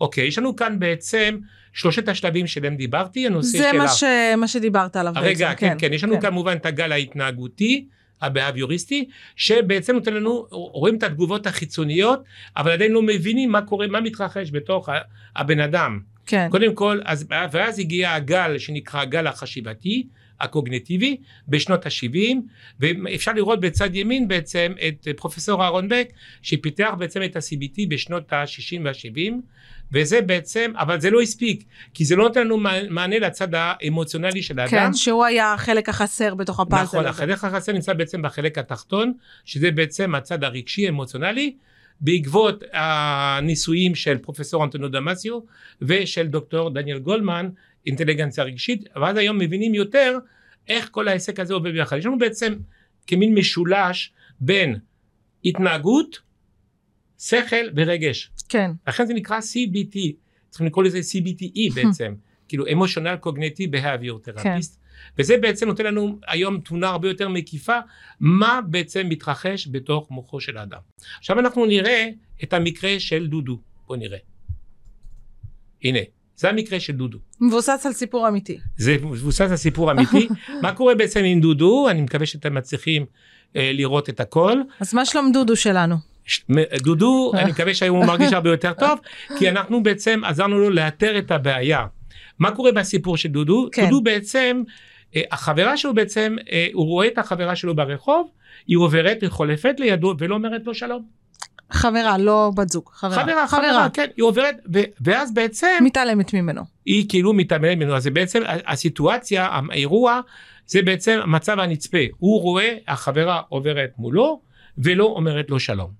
אוקיי, 0.01 0.27
יש 0.27 0.37
לנו 0.37 0.55
כאן 0.55 0.79
בעצם 0.79 1.37
שלושת 1.73 2.07
השלבים 2.07 2.47
שלהם 2.47 2.75
דיברתי, 2.75 3.25
הנושא 3.25 3.57
זה 3.57 3.69
של 3.71 3.77
מה, 3.77 3.83
ה... 3.83 3.87
ש... 3.87 4.03
מה 4.37 4.47
שדיברת 4.47 4.95
עליו 4.95 5.13
רגע, 5.15 5.49
בעצם. 5.49 5.59
כן, 5.59 5.75
כן, 5.79 5.93
יש 5.93 6.03
לנו 6.03 6.21
כמובן 6.21 6.55
את 6.55 6.65
הגל 6.65 6.91
ההתנהגותי. 6.91 7.85
הבהביוריסטי, 8.21 9.09
שבעצם 9.35 9.93
נותן 9.93 10.13
לנו, 10.13 10.45
רואים 10.51 10.97
את 10.97 11.03
התגובות 11.03 11.47
החיצוניות, 11.47 12.23
אבל 12.57 12.71
עדיין 12.71 12.91
לא 12.91 13.01
מבינים 13.01 13.51
מה 13.51 13.61
קורה, 13.61 13.87
מה 13.87 14.01
מתרחש 14.01 14.51
בתוך 14.51 14.89
הבן 15.35 15.59
אדם. 15.59 15.99
כן, 16.25 16.47
קודם 16.51 16.75
כל, 16.75 16.99
אז, 17.05 17.25
ואז 17.51 17.79
הגיע 17.79 18.13
הגל 18.13 18.57
שנקרא 18.57 19.01
הגל 19.01 19.27
החשיבתי, 19.27 20.07
הקוגניטיבי, 20.41 21.17
בשנות 21.47 21.85
ה-70, 21.85 22.35
ואפשר 22.79 23.33
לראות 23.33 23.59
בצד 23.59 23.95
ימין 23.95 24.27
בעצם 24.27 24.73
את 24.87 25.07
פרופסור 25.17 25.63
אהרון 25.63 25.89
בק, 25.89 26.09
שפיתח 26.41 26.89
בעצם 26.97 27.23
את 27.23 27.35
ה-CBT 27.35 27.81
בשנות 27.89 28.33
ה-60 28.33 28.81
וה-70, 28.83 29.33
וזה 29.91 30.21
בעצם, 30.21 30.71
אבל 30.75 30.99
זה 31.01 31.09
לא 31.09 31.21
הספיק, 31.21 31.63
כי 31.93 32.05
זה 32.05 32.15
לא 32.15 32.23
נותן 32.23 32.45
לנו 32.45 32.57
מענה 32.89 33.19
לצד 33.19 33.47
האמוציונלי 33.53 34.41
של 34.41 34.59
האדם. 34.59 34.71
כן, 34.71 34.93
שהוא 34.93 35.25
היה 35.25 35.53
החלק 35.53 35.89
החסר 35.89 36.35
בתוך 36.35 36.59
הפאזל 36.59 36.83
נכון, 36.83 36.99
הזה. 36.99 37.09
החלק 37.09 37.43
החסר 37.43 37.71
נמצא 37.71 37.93
בעצם 37.93 38.21
בחלק 38.21 38.57
התחתון, 38.57 39.13
שזה 39.45 39.71
בעצם 39.71 40.15
הצד 40.15 40.43
הרגשי 40.43 40.89
אמוציונלי, 40.89 41.55
בעקבות 42.01 42.63
הניסויים 42.73 43.95
של 43.95 44.17
פרופסור 44.17 44.63
אנטונו 44.63 44.87
דמאסיו 44.87 45.39
ושל 45.81 46.27
דוקטור 46.27 46.69
דניאל 46.69 46.99
גולמן, 46.99 47.49
אינטליגנציה 47.89 48.43
רגשית, 48.43 48.83
ואז 48.95 49.17
היום 49.17 49.37
מבינים 49.37 49.73
יותר 49.73 50.17
איך 50.67 50.89
כל 50.91 51.07
העסק 51.07 51.39
הזה 51.39 51.53
עובד 51.53 51.71
ביחד. 51.71 51.97
יש 51.97 52.05
לנו 52.05 52.17
בעצם 52.17 52.53
כמין 53.07 53.33
משולש 53.33 54.13
בין 54.39 54.79
התנהגות, 55.45 56.19
שכל 57.19 57.65
ורגש. 57.75 58.31
כן, 58.49 58.71
לכן 58.87 59.05
זה 59.05 59.13
נקרא 59.13 59.39
CBT, 59.39 59.97
צריכים 60.49 60.67
לקרוא 60.67 60.83
לזה 60.83 60.99
CBTE 60.99 61.73
בעצם, 61.75 62.13
כאילו 62.47 62.65
emotional 62.65 63.25
cognitive 63.25 63.75
behavior 63.75 64.27
therapist, 64.27 64.43
כן. 64.43 64.59
וזה 65.17 65.37
בעצם 65.37 65.67
נותן 65.67 65.85
לנו 65.85 66.19
היום 66.27 66.59
תמונה 66.59 66.89
הרבה 66.89 67.07
יותר 67.07 67.29
מקיפה, 67.29 67.79
מה 68.19 68.59
בעצם 68.69 69.09
מתרחש 69.09 69.67
בתוך 69.71 70.11
מוחו 70.11 70.39
של 70.39 70.57
האדם. 70.57 70.79
עכשיו 71.17 71.39
אנחנו 71.39 71.65
נראה 71.65 72.09
את 72.43 72.53
המקרה 72.53 72.99
של 72.99 73.27
דודו, 73.27 73.59
בוא 73.87 73.97
נראה. 73.97 74.17
הנה, 75.83 75.99
זה 76.39 76.49
המקרה 76.49 76.79
של 76.79 76.93
דודו. 76.93 77.17
מבוסס 77.41 77.85
על 77.85 77.93
סיפור 77.93 78.27
אמיתי. 78.27 78.59
זה 78.77 78.97
מבוסס 79.01 79.41
על 79.41 79.55
סיפור 79.55 79.91
אמיתי. 79.91 80.27
מה 80.63 80.73
קורה 80.73 80.95
בעצם 80.95 81.23
עם 81.23 81.39
דודו? 81.39 81.89
אני 81.89 82.01
מקווה 82.01 82.25
שאתם 82.25 82.53
מצליחים 82.53 83.05
אה, 83.55 83.71
לראות 83.73 84.09
את 84.09 84.19
הכל. 84.19 84.61
אז 84.79 84.93
מה 84.93 85.05
שלום 85.05 85.31
דודו 85.31 85.55
שלנו? 85.55 85.95
דודו, 86.83 87.31
אני 87.37 87.51
מקווה 87.51 87.73
שהיום 87.73 87.97
הוא 87.97 88.05
מרגיש 88.05 88.33
הרבה 88.33 88.49
יותר 88.49 88.73
טוב, 88.73 88.99
כי 89.39 89.49
אנחנו 89.49 89.83
בעצם 89.83 90.21
עזרנו 90.25 90.59
לו 90.59 90.69
לאתר 90.69 91.17
את 91.17 91.31
הבעיה. 91.31 91.85
מה 92.39 92.51
קורה 92.51 92.71
בסיפור 92.71 93.17
של 93.17 93.29
דודו? 93.29 93.69
כן. 93.71 93.83
דודו 93.85 94.01
בעצם, 94.01 94.63
אה, 95.15 95.21
החברה 95.31 95.77
שלו 95.77 95.93
בעצם, 95.93 96.35
אה, 96.51 96.67
הוא 96.73 96.85
רואה 96.85 97.07
את 97.07 97.17
החברה 97.17 97.55
שלו 97.55 97.75
ברחוב, 97.75 98.29
היא 98.67 98.77
עוברת, 98.77 99.21
היא 99.21 99.29
חולפת 99.29 99.75
לידו 99.79 100.15
ולא 100.19 100.35
אומרת 100.35 100.61
לו 100.65 100.73
שלום. 100.73 101.18
חברה, 101.71 102.17
לא 102.17 102.51
בת 102.55 102.69
זוג. 102.69 102.89
חברה. 102.93 103.23
חברה, 103.23 103.47
חברה, 103.47 103.87
כן, 103.93 104.05
היא 104.17 104.23
עוברת, 104.23 104.55
ו- 104.73 104.79
ואז 105.01 105.33
בעצם 105.33 105.77
מתעלמת 105.81 106.33
ממנו. 106.33 106.61
היא 106.85 107.05
כאילו 107.09 107.33
מתעלמת 107.33 107.77
ממנו, 107.77 107.95
אז 107.95 108.03
זה 108.03 108.11
בעצם 108.11 108.41
הסיטואציה, 108.67 109.47
האירוע, 109.71 110.19
זה 110.67 110.81
בעצם 110.81 111.19
המצב 111.23 111.59
הנצפה. 111.59 111.97
הוא 112.17 112.41
רואה, 112.41 112.75
החברה 112.87 113.41
עוברת 113.49 113.89
מולו, 113.97 114.41
ולא 114.77 115.03
אומרת 115.05 115.49
לו 115.49 115.59
שלום. 115.59 115.91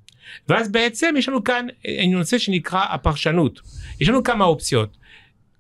ואז 0.50 0.72
בעצם 0.72 1.14
יש 1.18 1.30
לנו 1.30 1.44
כאן 1.44 1.68
אה, 1.88 2.04
נושא 2.12 2.38
שנקרא 2.38 2.86
הפרשנות. 2.90 3.60
יש 4.02 4.10
לנו 4.10 4.24
כמה 4.24 4.46
אופציות. 4.46 4.98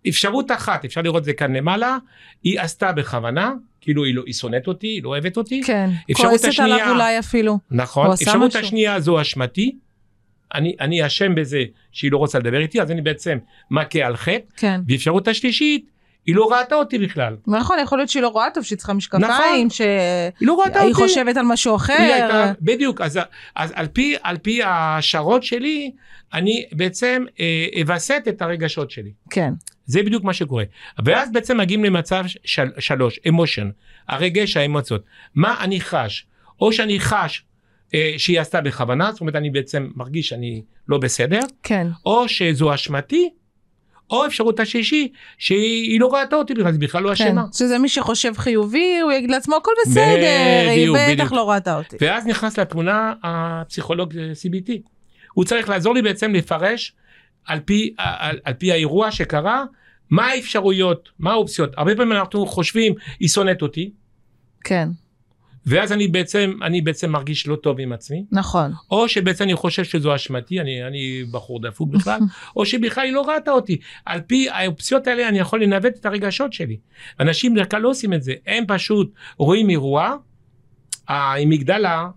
אפשרות 0.09 0.51
אחת, 0.51 0.85
אפשר 0.85 1.01
לראות 1.01 1.17
את 1.19 1.25
זה 1.25 1.33
כאן 1.33 1.55
למעלה, 1.55 1.97
היא 2.43 2.59
עשתה 2.59 2.91
בכוונה, 2.91 3.51
כאילו 3.81 4.03
היא, 4.03 4.15
לא, 4.15 4.23
היא 4.25 4.33
שונאת 4.33 4.67
אותי, 4.67 4.87
היא 4.87 5.03
לא 5.03 5.09
אוהבת 5.09 5.37
אותי. 5.37 5.61
כן, 5.65 5.89
כועסת 6.13 6.45
השנייה- 6.47 6.75
עליו 6.75 6.89
אולי 6.93 7.19
אפילו. 7.19 7.59
נכון. 7.71 8.11
אפשרות. 8.11 8.55
השנייה 8.55 8.99
זו 8.99 9.21
אשמתי. 9.21 9.75
אני, 10.55 10.75
אני 10.79 11.05
אשם 11.05 11.35
בזה 11.35 11.63
שהיא 11.91 12.12
לא 12.12 12.17
רוצה 12.17 12.39
לדבר 12.39 12.59
איתי, 12.59 12.81
אז 12.81 12.91
אני 12.91 13.01
בעצם 13.01 13.38
מכה 13.71 13.99
על 13.99 14.17
חטא. 14.17 14.45
כן. 14.57 14.81
ואפשרות 14.88 15.27
השלישית, 15.27 15.91
היא 16.25 16.35
לא 16.35 16.51
ראתה 16.51 16.75
אותי 16.75 16.97
בכלל. 16.97 17.35
נכון, 17.47 17.77
יכול 17.83 17.97
להיות 17.97 18.09
שהיא 18.09 18.23
לא 18.23 18.27
רואה 18.27 18.47
טוב, 18.53 18.63
שהיא 18.63 18.77
צריכה 18.77 18.93
משקפיים, 18.93 19.25
נכון. 19.27 19.69
שהיא 19.69 19.88
היא 20.39 20.47
לא 20.47 20.62
ראתה 20.65 20.81
אותי. 20.81 20.93
חושבת 20.93 21.38
על 21.38 21.45
משהו 21.45 21.71
היא 21.71 21.77
אחר. 21.77 21.93
הייתה, 21.93 22.51
בדיוק, 22.62 23.01
אז, 23.01 23.19
אז 23.55 23.71
על, 23.75 23.88
פי, 23.88 24.15
על 24.23 24.38
פי 24.38 24.62
השערות 24.65 25.43
שלי, 25.43 25.91
אני 26.33 26.65
בעצם 26.71 27.25
אה, 27.39 27.65
אווסת 27.81 28.23
את 28.29 28.41
הרגשות 28.41 28.91
שלי. 28.91 29.12
כן, 29.29 29.53
זה 29.85 30.03
בדיוק 30.03 30.23
מה 30.23 30.33
שקורה. 30.33 30.63
ואז 31.05 31.31
בעצם 31.31 31.57
מגיעים 31.57 31.83
למצב 31.83 32.23
של, 32.45 32.67
שלוש, 32.79 33.19
אמושן, 33.27 33.69
הרגש, 34.07 34.57
האמוציות. 34.57 35.03
מה 35.35 35.55
אני 35.59 35.81
חש? 35.81 36.25
או 36.62 36.73
שאני 36.73 36.99
חש 36.99 37.43
אה, 37.43 37.48
שהיא 38.17 38.39
עשתה 38.39 38.62
בכוונה, 38.62 39.12
זאת 39.12 39.21
אומרת 39.21 39.36
אני 39.36 39.49
בעצם 39.49 39.89
מרגיש 39.95 40.30
שאני 40.30 40.62
לא 40.88 40.97
בסדר, 40.97 41.39
כן. 41.63 41.88
או 42.06 42.28
שזו 42.28 42.73
אשמתי, 42.73 43.30
או 44.10 44.25
אפשרות 44.25 44.60
השישי 44.60 45.12
שהיא 45.38 45.99
לא 45.99 46.13
ראתה 46.13 46.36
אותי 46.36 46.54
בכלל, 46.54 46.71
היא 46.71 46.80
בכלל 46.80 47.04
לא 47.04 47.15
כן, 47.15 47.28
אשמה. 47.28 47.43
שזה 47.54 47.78
מי 47.78 47.89
שחושב 47.89 48.34
חיובי, 48.38 48.99
הוא 48.99 49.12
יגיד 49.12 49.32
לעצמו, 49.32 49.56
הכל 49.56 49.71
בסדר, 49.86 50.69
היא 50.69 50.80
בדיוק, 50.80 50.97
בטח 50.97 51.12
בדיוק. 51.12 51.32
לא 51.32 51.49
ראתה 51.49 51.78
אותי. 51.78 51.97
ואז 52.02 52.28
נכנס 52.28 52.60
לתמונה 52.60 53.13
הפסיכולוג 53.23 54.13
CBT. 54.13 54.71
הוא 55.34 55.45
צריך 55.45 55.69
לעזור 55.69 55.93
לי 55.93 56.02
בעצם 56.02 56.34
לפרש 56.34 56.95
על 57.45 57.60
פי, 57.60 57.93
על, 57.97 58.39
על 58.43 58.54
פי 58.54 58.71
האירוע 58.71 59.12
שקרה, 59.12 59.63
מה 60.10 60.28
האפשרויות, 60.28 61.10
מה 61.19 61.32
האופציות. 61.32 61.73
הרבה 61.78 61.95
פעמים 61.95 62.12
אנחנו 62.12 62.45
חושבים, 62.45 62.93
היא 63.19 63.30
שונאת 63.30 63.62
אותי, 63.62 63.91
כן, 64.63 64.89
ואז 65.69 65.91
אני 65.91 66.08
בעצם, 66.08 66.51
אני 66.62 66.82
בעצם 66.82 67.12
מרגיש 67.12 67.47
לא 67.47 67.55
טוב 67.55 67.79
עם 67.79 67.93
עצמי, 67.93 68.25
נכון. 68.32 68.71
או 68.91 69.08
שבעצם 69.10 69.43
אני 69.43 69.55
חושב 69.55 69.84
שזו 69.84 70.15
אשמתי, 70.15 70.60
אני, 70.60 70.84
אני 70.88 71.23
בחור 71.32 71.62
דפוק 71.62 71.89
בכלל, 71.89 72.19
או 72.55 72.65
שבכלל 72.65 73.03
היא 73.05 73.13
לא 73.13 73.21
ראתה 73.29 73.51
אותי. 73.51 73.77
על 74.05 74.21
פי 74.21 74.49
האופציות 74.49 75.08
האלה 75.08 75.27
אני 75.29 75.39
יכול 75.39 75.63
לנווט 75.63 75.93
את 75.99 76.05
הרגשות 76.05 76.53
שלי. 76.53 76.77
אנשים 77.19 77.53
בדרך 77.53 77.71
כלל 77.71 77.82
לא 77.82 77.89
עושים 77.89 78.13
את 78.13 78.23
זה, 78.23 78.34
הם 78.47 78.63
פשוט 78.67 79.13
רואים 79.38 79.69
אירוע, 79.69 80.15
האמיגדלה, 81.08 82.08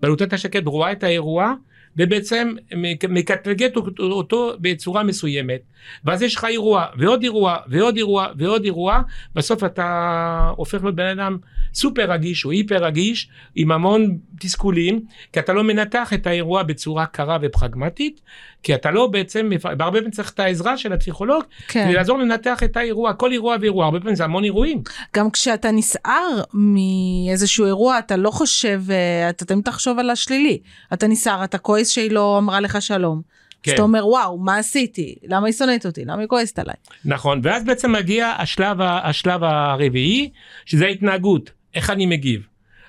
בלוטת 0.00 0.32
השקט 0.32 0.62
רואה 0.66 0.92
את 0.92 1.02
האירוע, 1.02 1.52
ובעצם 1.96 2.54
מק- 2.76 3.04
מקטלגת 3.04 3.76
אותו- 3.76 4.02
אותו 4.02 4.52
בצורה 4.60 5.02
מסוימת, 5.02 5.60
ואז 6.04 6.22
יש 6.22 6.34
לך 6.36 6.44
אירוע, 6.44 6.86
ועוד 6.98 7.22
אירוע, 7.22 7.56
ועוד 7.68 7.96
אירוע, 7.96 8.26
ועוד 8.36 8.64
אירוע, 8.64 9.02
בסוף 9.34 9.64
אתה 9.64 10.50
הופך 10.56 10.82
להיות 10.82 10.94
בן 10.96 11.06
אדם 11.18 11.38
סופר 11.74 12.12
רגיש 12.12 12.44
או 12.44 12.50
היפר 12.50 12.84
רגיש, 12.84 13.28
עם 13.54 13.72
המון 13.72 14.18
תסכולים, 14.40 15.00
כי 15.32 15.40
אתה 15.40 15.52
לא 15.52 15.64
מנתח 15.64 16.12
את 16.12 16.26
האירוע 16.26 16.62
בצורה 16.62 17.06
קרה 17.06 17.38
ופרגמטית, 17.42 18.20
כי 18.62 18.74
אתה 18.74 18.90
לא 18.90 19.06
בעצם, 19.06 19.50
בהרבה 19.62 19.98
פעמים 19.98 20.10
צריך 20.10 20.30
את 20.30 20.40
העזרה 20.40 20.76
של 20.76 20.92
הפסיכולוג, 20.92 21.44
כן. 21.68 21.84
כדי 21.84 21.94
לעזור 21.94 22.18
לנתח 22.18 22.62
את 22.62 22.76
האירוע, 22.76 23.12
כל 23.12 23.32
אירוע 23.32 23.56
ואירוע, 23.60 23.84
הרבה 23.84 24.00
פעמים 24.00 24.14
זה 24.14 24.24
המון 24.24 24.44
אירועים. 24.44 24.82
גם 25.16 25.30
כשאתה 25.30 25.70
נסער 25.70 26.42
מאיזשהו 26.54 27.66
אירוע, 27.66 27.98
אתה 27.98 28.16
לא 28.16 28.30
חושב, 28.30 28.82
אה, 28.90 29.28
אתה 29.30 29.44
תמיד 29.44 29.64
תחשוב 29.64 29.98
על 29.98 30.10
השלילי. 30.10 30.58
אתה 30.92 31.06
נסער, 31.06 31.44
אתה 31.44 31.58
כועס 31.58 31.90
שהיא 31.90 32.10
לא 32.10 32.38
אמרה 32.38 32.60
לך 32.60 32.82
שלום. 32.82 33.32
כן. 33.62 33.70
אז 33.70 33.74
אתה 33.74 33.82
אומר, 33.82 34.06
וואו, 34.08 34.38
מה 34.38 34.56
עשיתי? 34.56 35.14
למה 35.24 35.46
היא 35.46 35.54
שונאת 35.54 35.86
אותי? 35.86 36.04
למה 36.04 36.20
היא 36.20 36.28
כועסת 36.28 36.58
עליי? 36.58 36.74
נכון, 37.04 37.40
ואז 37.42 37.64
בעצם 37.64 37.92
מגיע 37.92 38.26
השלב, 38.38 38.76
השלב 38.80 39.44
הרביעי, 39.44 40.30
שזה 40.66 40.84
ההתנהגות, 40.86 41.50
איך 41.74 41.90
אני 41.90 42.06
מגיב. 42.06 42.46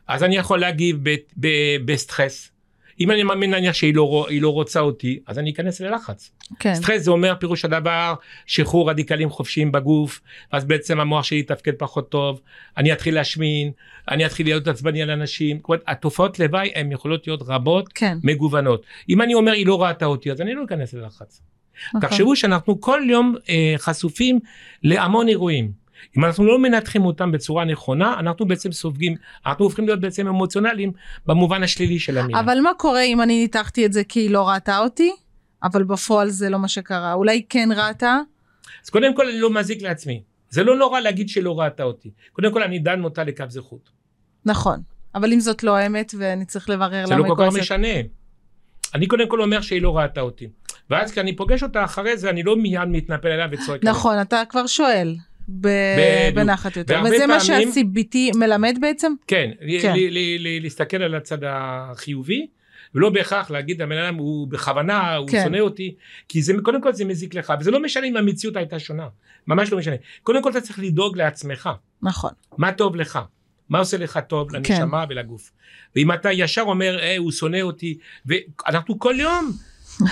אז 0.08 0.24
אני 0.24 0.36
יכול 0.38 0.60
להגיב 0.60 1.10
ב- 1.10 1.15
ב- 1.39 1.78
בסטרס. 1.86 2.50
אם 3.00 3.12
אני 3.12 3.24
מאמין 3.24 3.54
נניח 3.54 3.74
שהיא 3.74 3.96
לא, 3.96 4.28
לא 4.41 4.50
רוצה 4.50 4.80
אותי, 4.80 5.19
אז 5.28 5.39
אני 5.39 5.52
אכנס 5.52 5.82
ללחץ. 5.82 6.32
כן. 6.60 6.76
סטרס 6.76 7.02
זה 7.02 7.12
אומר 7.12 7.36
פירוש 7.39 7.65
הדבר 7.65 8.13
שחרור 8.46 8.89
רדיקלים 8.89 9.30
חופשיים 9.30 9.72
בגוף, 9.72 10.22
אז 10.52 10.65
בעצם 10.65 11.00
המוח 11.00 11.24
שלי 11.24 11.39
יתפקד 11.39 11.72
פחות 11.78 12.10
טוב, 12.10 12.41
אני 12.78 12.93
אתחיל 12.93 13.15
להשמין, 13.15 13.72
אני 14.12 14.26
אתחיל 14.26 14.46
להיות 14.46 14.67
עצבני 14.67 15.02
על 15.02 15.10
אנשים, 15.10 15.60
אומרת, 15.67 15.84
התופעות 15.88 16.39
לוואי 16.39 16.72
הן 16.76 16.91
יכולות 16.91 17.28
להיות 17.28 17.41
רבות, 17.48 17.89
כן. 17.93 18.17
מגוונות. 18.24 18.86
אם 19.10 19.22
אני 19.22 19.34
אומר 19.34 19.52
היא 19.52 19.67
לא 19.67 19.84
ראתה 19.84 20.06
אותי, 20.06 20.32
אז 20.32 20.41
אני 20.41 20.54
לא 20.54 20.63
אכנס 20.63 20.93
ללחץ. 20.93 21.41
נכון. 21.88 22.02
תחשבו 22.02 22.36
שאנחנו 22.36 22.82
כל 22.82 23.02
יום 23.10 23.36
אה, 23.50 23.74
חשופים 23.78 24.39
להמון 24.84 25.28
אירועים. 25.28 25.83
אם 26.17 26.25
אנחנו 26.25 26.45
לא 26.45 26.59
מנתחים 26.59 27.05
אותם 27.05 27.31
בצורה 27.31 27.65
נכונה, 27.65 28.15
אנחנו 28.19 28.45
בעצם 28.45 28.71
סופגים, 28.71 29.15
אנחנו 29.45 29.65
הופכים 29.65 29.85
להיות 29.85 29.99
בעצם 29.99 30.27
אמוציונליים 30.27 30.91
במובן 31.25 31.63
השלילי 31.63 31.99
של 31.99 32.17
המילה. 32.17 32.39
אבל 32.39 32.59
מה 32.59 32.71
קורה 32.77 33.01
אם 33.01 33.21
אני 33.21 33.41
ניתחתי 33.41 33.85
את 33.85 33.93
זה 33.93 34.03
כי 34.03 34.19
היא 34.19 34.29
לא 34.29 34.49
ראתה 34.49 34.79
אותי, 34.79 35.11
אבל 35.63 35.83
בפועל 35.83 36.29
זה 36.29 36.49
לא 36.49 36.59
מה 36.59 36.67
שקרה? 36.67 37.13
אולי 37.13 37.45
כן 37.49 37.69
ראתה? 37.75 38.19
אז 38.83 38.89
קודם 38.89 39.15
כל 39.15 39.27
אני 39.27 39.39
לא 39.39 39.49
מזיק 39.49 39.81
לעצמי. 39.81 40.23
זה 40.49 40.63
לא 40.63 40.77
נורא 40.77 40.99
להגיד 40.99 41.29
שלא 41.29 41.59
ראתה 41.59 41.83
אותי. 41.83 42.11
קודם 42.33 42.53
כל 42.53 42.63
אני 42.63 42.79
דן 42.79 43.03
אותה 43.03 43.23
לכף 43.23 43.49
זכות. 43.49 43.89
נכון. 44.45 44.81
אבל 45.15 45.33
אם 45.33 45.39
זאת 45.39 45.63
לא 45.63 45.75
האמת 45.75 46.13
ואני 46.17 46.45
צריך 46.45 46.69
לברר 46.69 47.05
זה 47.05 47.13
למה 47.13 47.19
לא 47.19 47.25
היא 47.25 47.29
כל 47.35 47.43
כך 47.43 47.49
כועסת. 47.49 47.59
משנה. 47.59 47.87
אני 48.95 49.07
קודם 49.07 49.29
כל 49.29 49.41
אומר 49.41 49.61
שהיא 49.61 49.81
לא 49.81 49.97
ראתה 49.97 50.21
אותי. 50.21 50.47
ואז 50.89 51.11
כשאני 51.11 51.35
פוגש 51.35 51.63
אותה 51.63 51.83
אחרי 51.83 52.17
זה, 52.17 52.29
אני 52.29 52.43
לא 52.43 52.55
מיד 52.55 52.87
מתנפל 52.87 53.27
עליה 53.27 53.47
וצועק 53.51 53.81
עליה. 53.81 53.91
נכון, 53.93 54.21
אתה 54.21 54.43
כבר 54.49 54.67
שואל. 54.67 55.15
ב-. 55.49 55.67
בנחת 56.36 56.77
יותר. 56.77 57.01
וזה 57.06 57.27
מה 57.27 57.38
פעמים- 57.47 57.71
שה-CBT 57.73 58.38
מלמד 58.38 58.77
בעצם? 58.82 59.13
כן, 59.27 59.51
כן. 59.82 59.93
ל- 59.95 59.99
ל- 60.17 60.38
ל- 60.39 60.62
להסתכל 60.63 60.97
על 61.03 61.15
הצד 61.15 61.38
החיובי, 61.47 62.47
ולא 62.95 63.10
בהכרח 63.10 63.51
להגיד 63.51 63.82
הבן 63.82 63.97
אדם 63.97 64.15
הוא 64.15 64.47
בכוונה, 64.47 65.15
הוא 65.15 65.27
כן. 65.29 65.43
שונא 65.43 65.58
אותי, 65.60 65.95
כי 66.29 66.41
זה, 66.41 66.53
קודם 66.63 66.82
כל 66.82 66.93
זה 66.93 67.06
מזיק 67.06 67.36
לך, 67.36 67.53
וזה 67.60 67.71
לא 67.71 67.79
משנה 67.84 68.08
אם 68.08 68.17
המציאות 68.17 68.56
הייתה 68.56 68.79
שונה, 68.79 69.08
ממש 69.47 69.71
לא 69.71 69.77
משנה. 69.77 69.95
קודם 70.23 70.43
כל 70.43 70.51
אתה 70.51 70.62
צריך 70.62 70.79
לדאוג 70.79 71.17
לעצמך, 71.17 71.69
נכון. 72.01 72.32
מה 72.58 72.71
טוב 72.71 72.95
לך, 72.95 73.19
מה 73.69 73.79
עושה 73.79 73.97
לך 73.97 74.19
טוב 74.27 74.56
לנשמה 74.56 75.06
ולגוף. 75.10 75.51
ואם 75.95 76.12
אתה 76.12 76.32
ישר 76.32 76.62
אומר, 76.62 76.99
אה, 76.99 77.17
הוא 77.17 77.32
שונא 77.32 77.62
אותי, 77.62 77.97
ואנחנו 78.25 78.99
כל 78.99 79.15
יום 79.19 79.51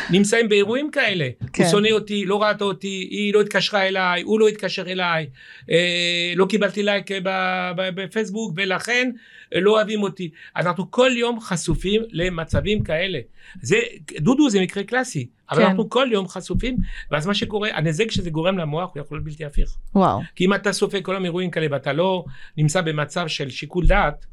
נמצאים 0.09 0.49
באירועים 0.49 0.91
כאלה, 0.91 1.29
כן. 1.53 1.63
הוא 1.63 1.71
שונא 1.71 1.89
אותי, 1.91 2.25
לא 2.25 2.43
ראתה 2.43 2.63
אותי, 2.63 3.07
היא 3.11 3.33
לא 3.33 3.41
התקשרה 3.41 3.87
אליי, 3.87 4.21
הוא 4.21 4.39
לא 4.39 4.47
התקשר 4.47 4.91
אליי, 4.91 5.29
אה, 5.71 6.33
לא 6.35 6.45
קיבלתי 6.45 6.83
לייק 6.83 7.11
ב- 7.23 7.89
בפייסבוק 7.95 8.53
ולכן 8.55 9.11
אה, 9.55 9.59
לא 9.59 9.71
אוהבים 9.71 10.03
אותי. 10.03 10.29
אנחנו 10.55 10.91
כל 10.91 11.11
יום 11.15 11.39
חשופים 11.39 12.01
למצבים 12.11 12.83
כאלה. 12.83 13.19
זה, 13.61 13.77
דודו 14.19 14.49
זה 14.49 14.61
מקרה 14.61 14.83
קלאסי, 14.83 15.27
אבל 15.51 15.59
כן. 15.59 15.65
אנחנו 15.65 15.89
כל 15.89 16.07
יום 16.11 16.27
חשופים, 16.27 16.77
ואז 17.11 17.27
מה 17.27 17.33
שקורה, 17.33 17.69
הנזק 17.73 18.11
שזה 18.11 18.29
גורם 18.29 18.57
למוח 18.57 18.91
הוא 18.93 19.01
יכול 19.01 19.17
להיות 19.17 19.25
בלתי 19.25 19.45
הפיך. 19.45 19.77
וואו. 19.95 20.21
כי 20.35 20.45
אם 20.45 20.53
אתה 20.53 20.73
סופג 20.73 21.03
כל 21.03 21.15
האירועים 21.15 21.51
כאלה 21.51 21.67
ואתה 21.71 21.93
לא 21.93 22.25
נמצא 22.57 22.81
במצב 22.81 23.27
של 23.27 23.49
שיקול 23.49 23.87
דעת, 23.87 24.25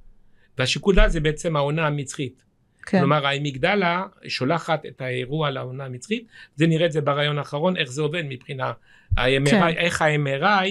והשיקול 0.59 0.95
דעת 0.95 1.13
זה 1.13 1.21
בעצם 1.21 1.57
העונה 1.57 1.87
המצחית. 1.87 2.48
כן. 2.87 2.99
כלומר 2.99 3.27
האמיגדלה 3.27 4.05
שולחת 4.29 4.87
את 4.87 5.01
האירוע 5.01 5.51
לעונה 5.51 5.85
המצחית, 5.85 6.27
זה 6.57 6.67
נראה 6.67 6.87
את 6.87 6.93
זה 6.93 7.01
ברעיון 7.01 7.39
האחרון, 7.39 7.77
איך 7.77 7.91
זה 7.91 8.03
עובד 8.03 8.23
מבחינה 8.29 8.73
ה-MRI, 9.17 9.51
כן. 9.51 9.69
איך 9.69 10.03
ה-MRI, 10.03 10.69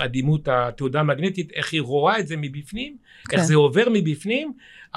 הדימות 0.00 0.48
התעודה 0.48 1.00
המגנטית, 1.00 1.52
איך 1.52 1.72
היא 1.72 1.82
רואה 1.82 2.18
את 2.18 2.26
זה 2.26 2.36
מבפנים, 2.36 2.96
כן. 3.28 3.36
איך 3.36 3.46
זה 3.46 3.54
עובר 3.54 3.84
מבפנים, 3.92 4.52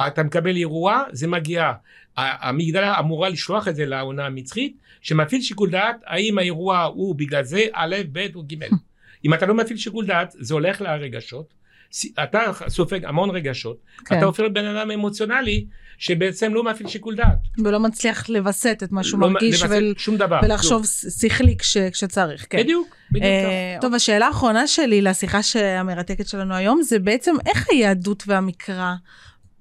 אתה 0.07 0.23
מקבל 0.23 0.55
אירוע, 0.55 1.03
זה 1.11 1.27
מגיע, 1.27 1.71
המגדלה 2.17 2.99
אמורה 2.99 3.29
לשלוח 3.29 3.67
את 3.67 3.75
זה 3.75 3.85
לעונה 3.85 4.25
המצחית, 4.25 4.77
שמפעיל 5.01 5.41
שיקול 5.41 5.69
דעת, 5.69 5.95
האם 6.05 6.37
האירוע 6.37 6.83
הוא 6.83 7.15
בגלל 7.15 7.43
זה 7.43 7.61
א', 7.73 7.95
ב' 8.11 8.27
או 8.35 8.43
ג'. 8.43 8.55
אם 9.25 9.33
אתה 9.33 9.45
לא 9.45 9.53
מפעיל 9.53 9.77
שיקול 9.77 10.05
דעת, 10.05 10.35
זה 10.39 10.53
הולך 10.53 10.81
לרגשות, 10.81 11.53
אתה 12.23 12.39
סופג 12.67 13.05
המון 13.05 13.29
רגשות, 13.29 13.77
כן. 14.05 14.17
אתה 14.17 14.25
הופך 14.25 14.39
להיות 14.39 14.53
בן 14.53 14.65
אדם 14.65 14.91
אמוציונלי, 14.91 15.65
שבעצם 15.97 16.53
לא 16.53 16.63
מפעיל 16.63 16.87
שיקול 16.89 17.15
דעת. 17.15 17.37
ולא 17.63 17.79
מצליח 17.79 18.29
לווסת 18.29 18.79
את 18.83 18.91
מה 18.91 19.03
שהוא 19.03 19.21
לא 19.21 19.29
מרגיש 19.29 19.63
ול- 19.69 19.93
שום 19.97 20.17
דבר. 20.17 20.39
ולחשוב 20.43 20.85
שכלי 21.21 21.57
כש- 21.57 21.77
כשצריך. 21.77 22.45
כן. 22.49 22.59
בדיוק, 22.59 22.95
בדיוק 23.11 23.25
אה. 23.25 23.77
טוב, 23.81 23.93
השאלה 23.93 24.27
האחרונה 24.27 24.67
שלי 24.67 25.01
לשיחה 25.01 25.39
המרתקת 25.79 26.27
שלנו 26.27 26.55
היום, 26.55 26.81
זה 26.81 26.99
בעצם 26.99 27.35
איך 27.45 27.65
היהדות 27.71 28.23
והמקרא 28.27 28.93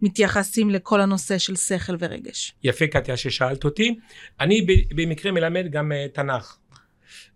מתייחסים 0.03 0.71
לכל 0.71 1.01
הנושא 1.01 1.39
של 1.39 1.57
שכל 1.57 1.97
ורגש. 1.99 2.55
יפה 2.65 2.87
קטיה 2.87 3.17
ששאלת 3.17 3.65
אותי. 3.65 3.99
אני 4.41 4.67
במקרה 4.95 5.33
מלמד 5.33 5.67
גם 5.71 5.93
אה, 5.93 6.07
תנ"ך. 6.15 6.57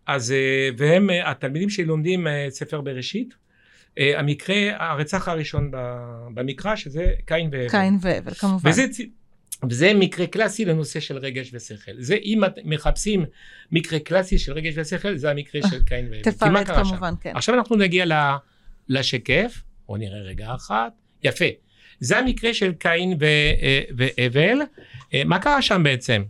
אז, 0.06 0.32
אה, 0.32 0.68
והם, 0.76 1.10
אה, 1.10 1.30
התלמידים 1.30 1.70
שלי 1.70 1.84
לומדים 1.84 2.26
ספר 2.48 2.80
בראשית. 2.80 3.41
אה, 3.98 4.18
המקרה, 4.18 4.56
הרצח 4.78 5.28
הראשון 5.28 5.70
במקרא, 6.34 6.76
שזה 6.76 7.12
קין 7.26 7.48
והבל. 7.52 7.68
קין 7.68 7.98
והבל, 8.00 8.34
כמובן. 8.34 8.70
וזה, 8.70 8.86
וזה 9.70 9.94
מקרה 9.94 10.26
קלאסי 10.26 10.64
לנושא 10.64 11.00
של 11.00 11.18
רגש 11.18 11.50
ושכל. 11.54 11.92
זה 11.98 12.14
אם 12.24 12.44
את 12.44 12.58
מחפשים 12.64 13.24
מקרה 13.72 13.98
קלאסי 13.98 14.38
של 14.38 14.52
רגש 14.52 14.74
ושכל, 14.76 15.16
זה 15.16 15.30
המקרה 15.30 15.62
של 15.70 15.82
קין 15.82 16.04
והבל. 16.10 16.22
תפרט 16.22 16.66
קרה 16.66 16.84
שם? 16.84 16.90
כמובן, 16.90 17.14
כן. 17.20 17.32
עכשיו 17.34 17.54
אנחנו 17.54 17.76
נגיע 17.76 18.06
ל- 18.06 18.36
לשקף, 18.88 19.62
בואו 19.86 19.98
נראה 19.98 20.18
רגע 20.18 20.54
אחת, 20.54 20.92
יפה. 21.22 21.44
זה 22.00 22.18
המקרה 22.18 22.54
של 22.54 22.72
קין 22.72 23.18
אה, 23.22 23.82
והבל. 23.96 24.58
אה, 25.14 25.22
מה 25.24 25.38
קרה 25.38 25.62
שם 25.62 25.82
בעצם? 25.82 26.22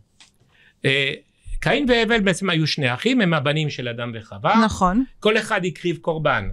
אה, 0.85 1.12
קין 1.61 1.87
והבל 1.88 2.20
בעצם 2.20 2.51
היו 2.51 2.66
שני 2.66 2.94
אחים, 2.94 3.20
הם 3.20 3.35
הבנים 3.35 3.70
של 3.70 3.88
אדם 3.88 4.12
וחווה, 4.14 4.64
נכון. 4.64 5.05
כל 5.20 5.38
אחד 5.38 5.64
הקריב 5.64 5.96
קורבן. 5.96 6.48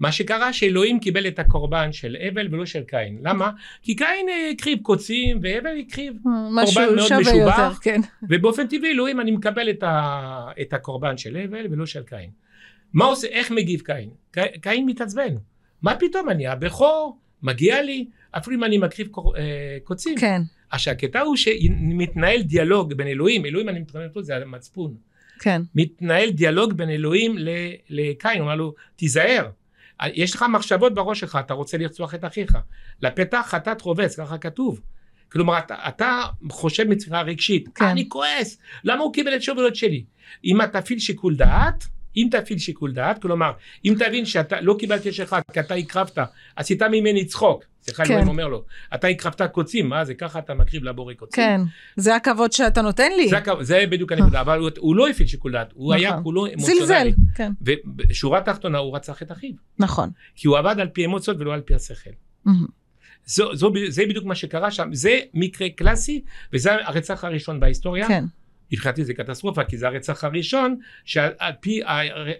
מה 0.00 0.12
שקרה 0.12 0.52
שאלוהים 0.52 1.00
קיבל 1.00 1.26
את 1.26 1.38
הקורבן 1.38 1.92
של 1.92 2.16
הבל 2.20 2.48
ולא 2.50 2.66
של 2.66 2.82
קין. 2.82 3.18
למה? 3.22 3.50
כי 3.82 3.96
קין 3.96 4.28
אה, 4.28 4.50
הקריב 4.50 4.78
קוצים 4.82 5.38
והבל 5.42 5.78
הקריב. 5.78 6.14
משהו 6.50 6.80
מאוד 6.80 7.00
שווה 7.00 7.20
משובח. 7.20 7.58
יותר, 7.58 7.74
כן. 7.82 8.00
ובאופן 8.28 8.66
טבעי 8.66 8.90
אלוהים 8.90 9.20
אני 9.20 9.30
מקבל 9.30 9.70
את, 9.70 9.82
ה, 9.82 10.50
את 10.60 10.72
הקורבן 10.72 11.16
של 11.16 11.36
הבל 11.36 11.66
ולא 11.70 11.86
של 11.86 12.02
קין. 12.02 12.30
מה 12.92 13.04
עושה, 13.04 13.26
איך 13.26 13.50
מגיב 13.50 13.80
קין? 13.80 14.10
קין 14.60 14.86
מתעצבן. 14.86 15.34
מה 15.82 15.96
פתאום 15.96 16.30
אני 16.30 16.46
הבכור, 16.46 17.18
מגיע 17.42 17.82
לי, 17.82 18.06
אפילו 18.32 18.56
אם 18.56 18.64
אני 18.64 18.78
מקריב 18.78 19.08
קור, 19.08 19.36
אה, 19.36 19.78
קוצים. 19.84 20.18
כן, 20.18 20.42
עכשיו 20.70 20.94
הקטע 20.94 21.20
הוא 21.20 21.36
שמתנהל 21.36 22.42
דיאלוג 22.42 22.94
בין 22.94 23.06
אלוהים, 23.06 23.46
אלוהים 23.46 23.68
אני 23.68 23.78
מתכוון 23.80 24.08
פה 24.12 24.22
זה 24.22 24.36
המצפון. 24.36 24.94
כן, 25.40 25.62
מתנהל 25.74 26.30
דיאלוג 26.30 26.72
בין 26.72 26.90
אלוהים 26.90 27.36
לקין, 27.90 28.30
הוא 28.32 28.40
אומר 28.40 28.54
לו, 28.54 28.74
תיזהר, 28.96 29.48
יש 30.06 30.34
לך 30.34 30.44
מחשבות 30.52 30.94
בראש 30.94 31.20
שלך, 31.20 31.38
אתה 31.40 31.54
רוצה 31.54 31.78
לרצוח 31.78 32.14
את 32.14 32.24
אחיך. 32.24 32.58
לפתח 33.02 33.46
חטאת 33.48 33.82
רובץ, 33.82 34.20
ככה 34.20 34.38
כתוב. 34.38 34.80
כלומר, 35.32 35.58
אתה, 35.58 35.74
אתה 35.88 36.22
חושב 36.50 36.84
מצווה 36.84 37.22
רגשית, 37.22 37.68
כן. 37.74 37.84
אני 37.84 38.08
כועס, 38.08 38.58
למה 38.84 39.02
הוא 39.02 39.12
קיבל 39.12 39.36
את 39.36 39.42
שובילות 39.42 39.76
שלי? 39.76 40.04
אם 40.44 40.62
אתה 40.62 40.80
תפעיל 40.80 40.98
שיקול 40.98 41.36
דעת, 41.36 41.86
אם 42.16 42.28
תפעיל 42.30 42.58
שיקול 42.58 42.92
דעת, 42.92 43.22
כלומר, 43.22 43.52
אם 43.84 43.94
תבין 43.98 44.24
שאתה 44.24 44.60
לא 44.60 44.76
קיבלת 44.78 45.06
את 45.06 45.14
שלך, 45.14 45.36
כי 45.52 45.60
אתה 45.60 45.74
הקרבת, 45.74 46.18
עשית 46.56 46.82
ממני 46.82 47.24
צחוק, 47.24 47.64
סליחה, 47.82 48.04
כן. 48.04 48.12
אלוהים 48.12 48.28
אומר 48.28 48.48
לו, 48.48 48.64
אתה 48.94 49.06
הקרבת 49.08 49.42
קוצים, 49.42 49.88
מה 49.88 50.04
זה, 50.04 50.14
ככה 50.14 50.38
אתה 50.38 50.54
מקריב 50.54 50.84
לבורא 50.84 51.14
קוצים. 51.14 51.44
כן. 51.44 51.60
זה 51.96 52.16
הכבוד 52.16 52.52
שאתה 52.52 52.82
נותן 52.82 53.12
לי. 53.16 53.28
זה, 53.28 53.38
הכ- 53.38 53.62
זה 53.62 53.84
בדיוק 53.90 54.12
הנקודה, 54.12 54.40
אבל 54.40 54.58
הוא, 54.58 54.70
הוא 54.78 54.96
לא 54.96 55.08
הפעיל 55.08 55.28
שיקול 55.28 55.52
דעת, 55.52 55.70
הוא 55.74 55.94
היה 55.94 56.10
נכון. 56.10 56.22
כולו 56.22 56.46
זלזל. 56.46 56.72
אמוציונלי. 56.72 57.12
כן, 57.34 57.52
ובשורה 57.62 58.38
התחתונה 58.38 58.78
הוא 58.78 58.96
רצח 58.96 59.22
את 59.22 59.32
אחיו, 59.32 59.52
נכון. 59.78 60.10
כי 60.36 60.48
הוא 60.48 60.58
עבד 60.58 60.80
על 60.80 60.88
פי 60.88 61.04
אמוציות 61.04 61.36
ולא 61.40 61.54
על 61.54 61.60
פי 61.60 61.74
השכל. 61.74 62.10
זו, 63.26 63.54
זו, 63.56 63.72
זה 63.88 64.02
בדיוק 64.08 64.24
מה 64.24 64.34
שקרה 64.34 64.70
שם, 64.70 64.88
זה 64.92 65.20
מקרה 65.34 65.68
קלאסי, 65.68 66.22
וזה 66.52 66.74
הרצח 66.74 67.24
הראשון 67.24 67.60
בהיסטוריה. 67.60 68.08
כן, 68.08 68.24
מבחינתי 68.72 69.04
זה 69.04 69.14
קטסטרופה, 69.14 69.64
כי 69.64 69.78
זה 69.78 69.86
הרצח 69.86 70.24
הראשון, 70.24 70.76
שעל 71.04 71.32
על 71.38 71.52
פי 71.60 71.80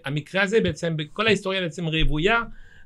המקרה 0.05 0.41
הזה 0.41 0.61
בעצם, 0.61 0.95
כל 1.13 1.27
ההיסטוריה 1.27 1.61
בעצם 1.61 1.85
רוויה 1.85 2.41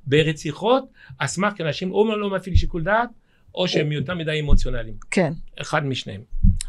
ברציחות, 0.08 0.84
על 1.20 1.28
סמך 1.28 1.54
כי 1.54 1.64
אנשים 1.64 1.92
או 1.92 2.18
לא 2.18 2.30
מפעיל 2.30 2.56
שיקול 2.56 2.84
דעת, 2.84 3.10
או 3.56 3.68
שהם 3.68 3.92
יותר 3.92 4.16
מדי 4.16 4.40
אמוציונליים. 4.40 4.96
כן, 5.12 5.34
אחד 5.62 5.86
משניהם. 5.86 6.22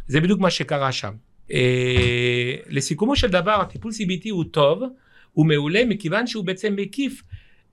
זה 0.06 0.20
בדיוק 0.20 0.40
מה 0.40 0.50
שקרה 0.50 0.92
שם. 0.92 1.12
אה, 1.52 2.54
לסיכומו 2.68 3.16
של 3.16 3.28
דבר, 3.28 3.60
הטיפול 3.60 3.92
CBT 3.92 4.30
הוא 4.30 4.44
טוב, 4.50 4.82
הוא 5.32 5.46
מעולה, 5.46 5.84
מכיוון 5.84 6.26
שהוא 6.26 6.44
בעצם 6.44 6.76
מקיף 6.76 7.22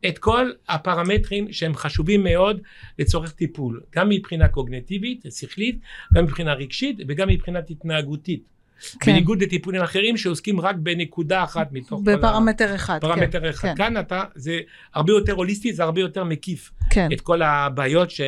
את 0.08 0.18
כל 0.18 0.52
הפרמטרים 0.70 1.54
שהם 1.54 1.76
חשובים 1.76 2.24
מאוד 2.24 2.62
לצורך 3.00 3.32
טיפול, 3.32 3.82
גם 3.96 4.10
מבחינה 4.10 4.48
קוגנטיבית, 4.48 5.26
שכלית, 5.30 5.80
גם 6.14 6.24
מבחינה 6.24 6.54
רגשית 6.54 6.98
וגם 7.08 7.28
מבחינת 7.30 7.70
התנהגותית. 7.70 8.44
כן. 9.00 9.12
בניגוד 9.12 9.44
לטיפולים 9.44 9.82
אחרים 9.82 10.18
שעוסקים 10.18 10.62
רק 10.62 10.76
בנקודה 10.76 11.44
אחת 11.44 11.68
מתוך 11.72 12.02
כל 12.06 12.16
בפרמטר 12.18 12.76
אחד. 12.76 13.00
כן, 13.02 13.08
הפרמטר 13.08 13.50
אחד. 13.50 13.68
כן, 13.68 13.76
כאן 13.76 14.00
אתה, 14.00 14.24
זה 14.36 14.60
הרבה 14.94 15.14
יותר 15.14 15.34
הוליסטי, 15.34 15.74
זה 15.74 15.84
הרבה 15.84 16.02
יותר 16.02 16.24
מקיף 16.24 16.72
כן, 16.90 17.10
את 17.14 17.22
כל 17.22 17.42
הבעיות 17.42 18.12
ש, 18.12 18.22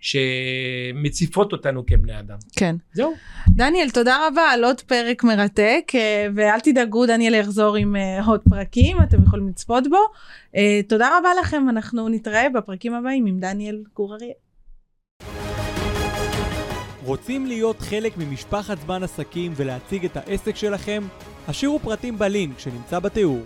שמציפות 0.00 1.52
אותנו 1.52 1.86
כבני 1.86 2.18
אדם. 2.18 2.38
כן. 2.56 2.76
זהו. 2.92 3.14
דניאל, 3.48 3.90
תודה 3.90 4.26
רבה 4.26 4.42
על 4.42 4.64
עוד 4.64 4.80
פרק 4.80 5.24
מרתק, 5.24 5.92
אה, 5.94 6.26
ואל 6.34 6.60
תדאגו, 6.60 7.06
דניאל 7.06 7.34
יחזור 7.34 7.76
עם 7.76 7.96
אה, 7.96 8.24
עוד 8.24 8.40
פרקים, 8.50 8.96
אתם 9.02 9.22
יכולים 9.22 9.48
לצפות 9.48 9.84
בו. 9.90 9.98
אה, 10.56 10.80
תודה 10.88 11.18
רבה 11.18 11.28
לכם, 11.40 11.68
אנחנו 11.68 12.08
נתראה 12.08 12.48
בפרקים 12.48 12.94
הבאים 12.94 13.26
עם 13.26 13.40
דניאל 13.40 13.82
גור 13.94 14.14
אריה. 14.14 14.34
רוצים 17.08 17.46
להיות 17.46 17.80
חלק 17.80 18.16
ממשפחת 18.16 18.78
זמן 18.80 19.02
עסקים 19.02 19.52
ולהציג 19.56 20.04
את 20.04 20.16
העסק 20.16 20.56
שלכם? 20.56 21.02
השאירו 21.48 21.78
פרטים 21.78 22.18
בלינק 22.18 22.58
שנמצא 22.58 22.98
בתיאור. 22.98 23.42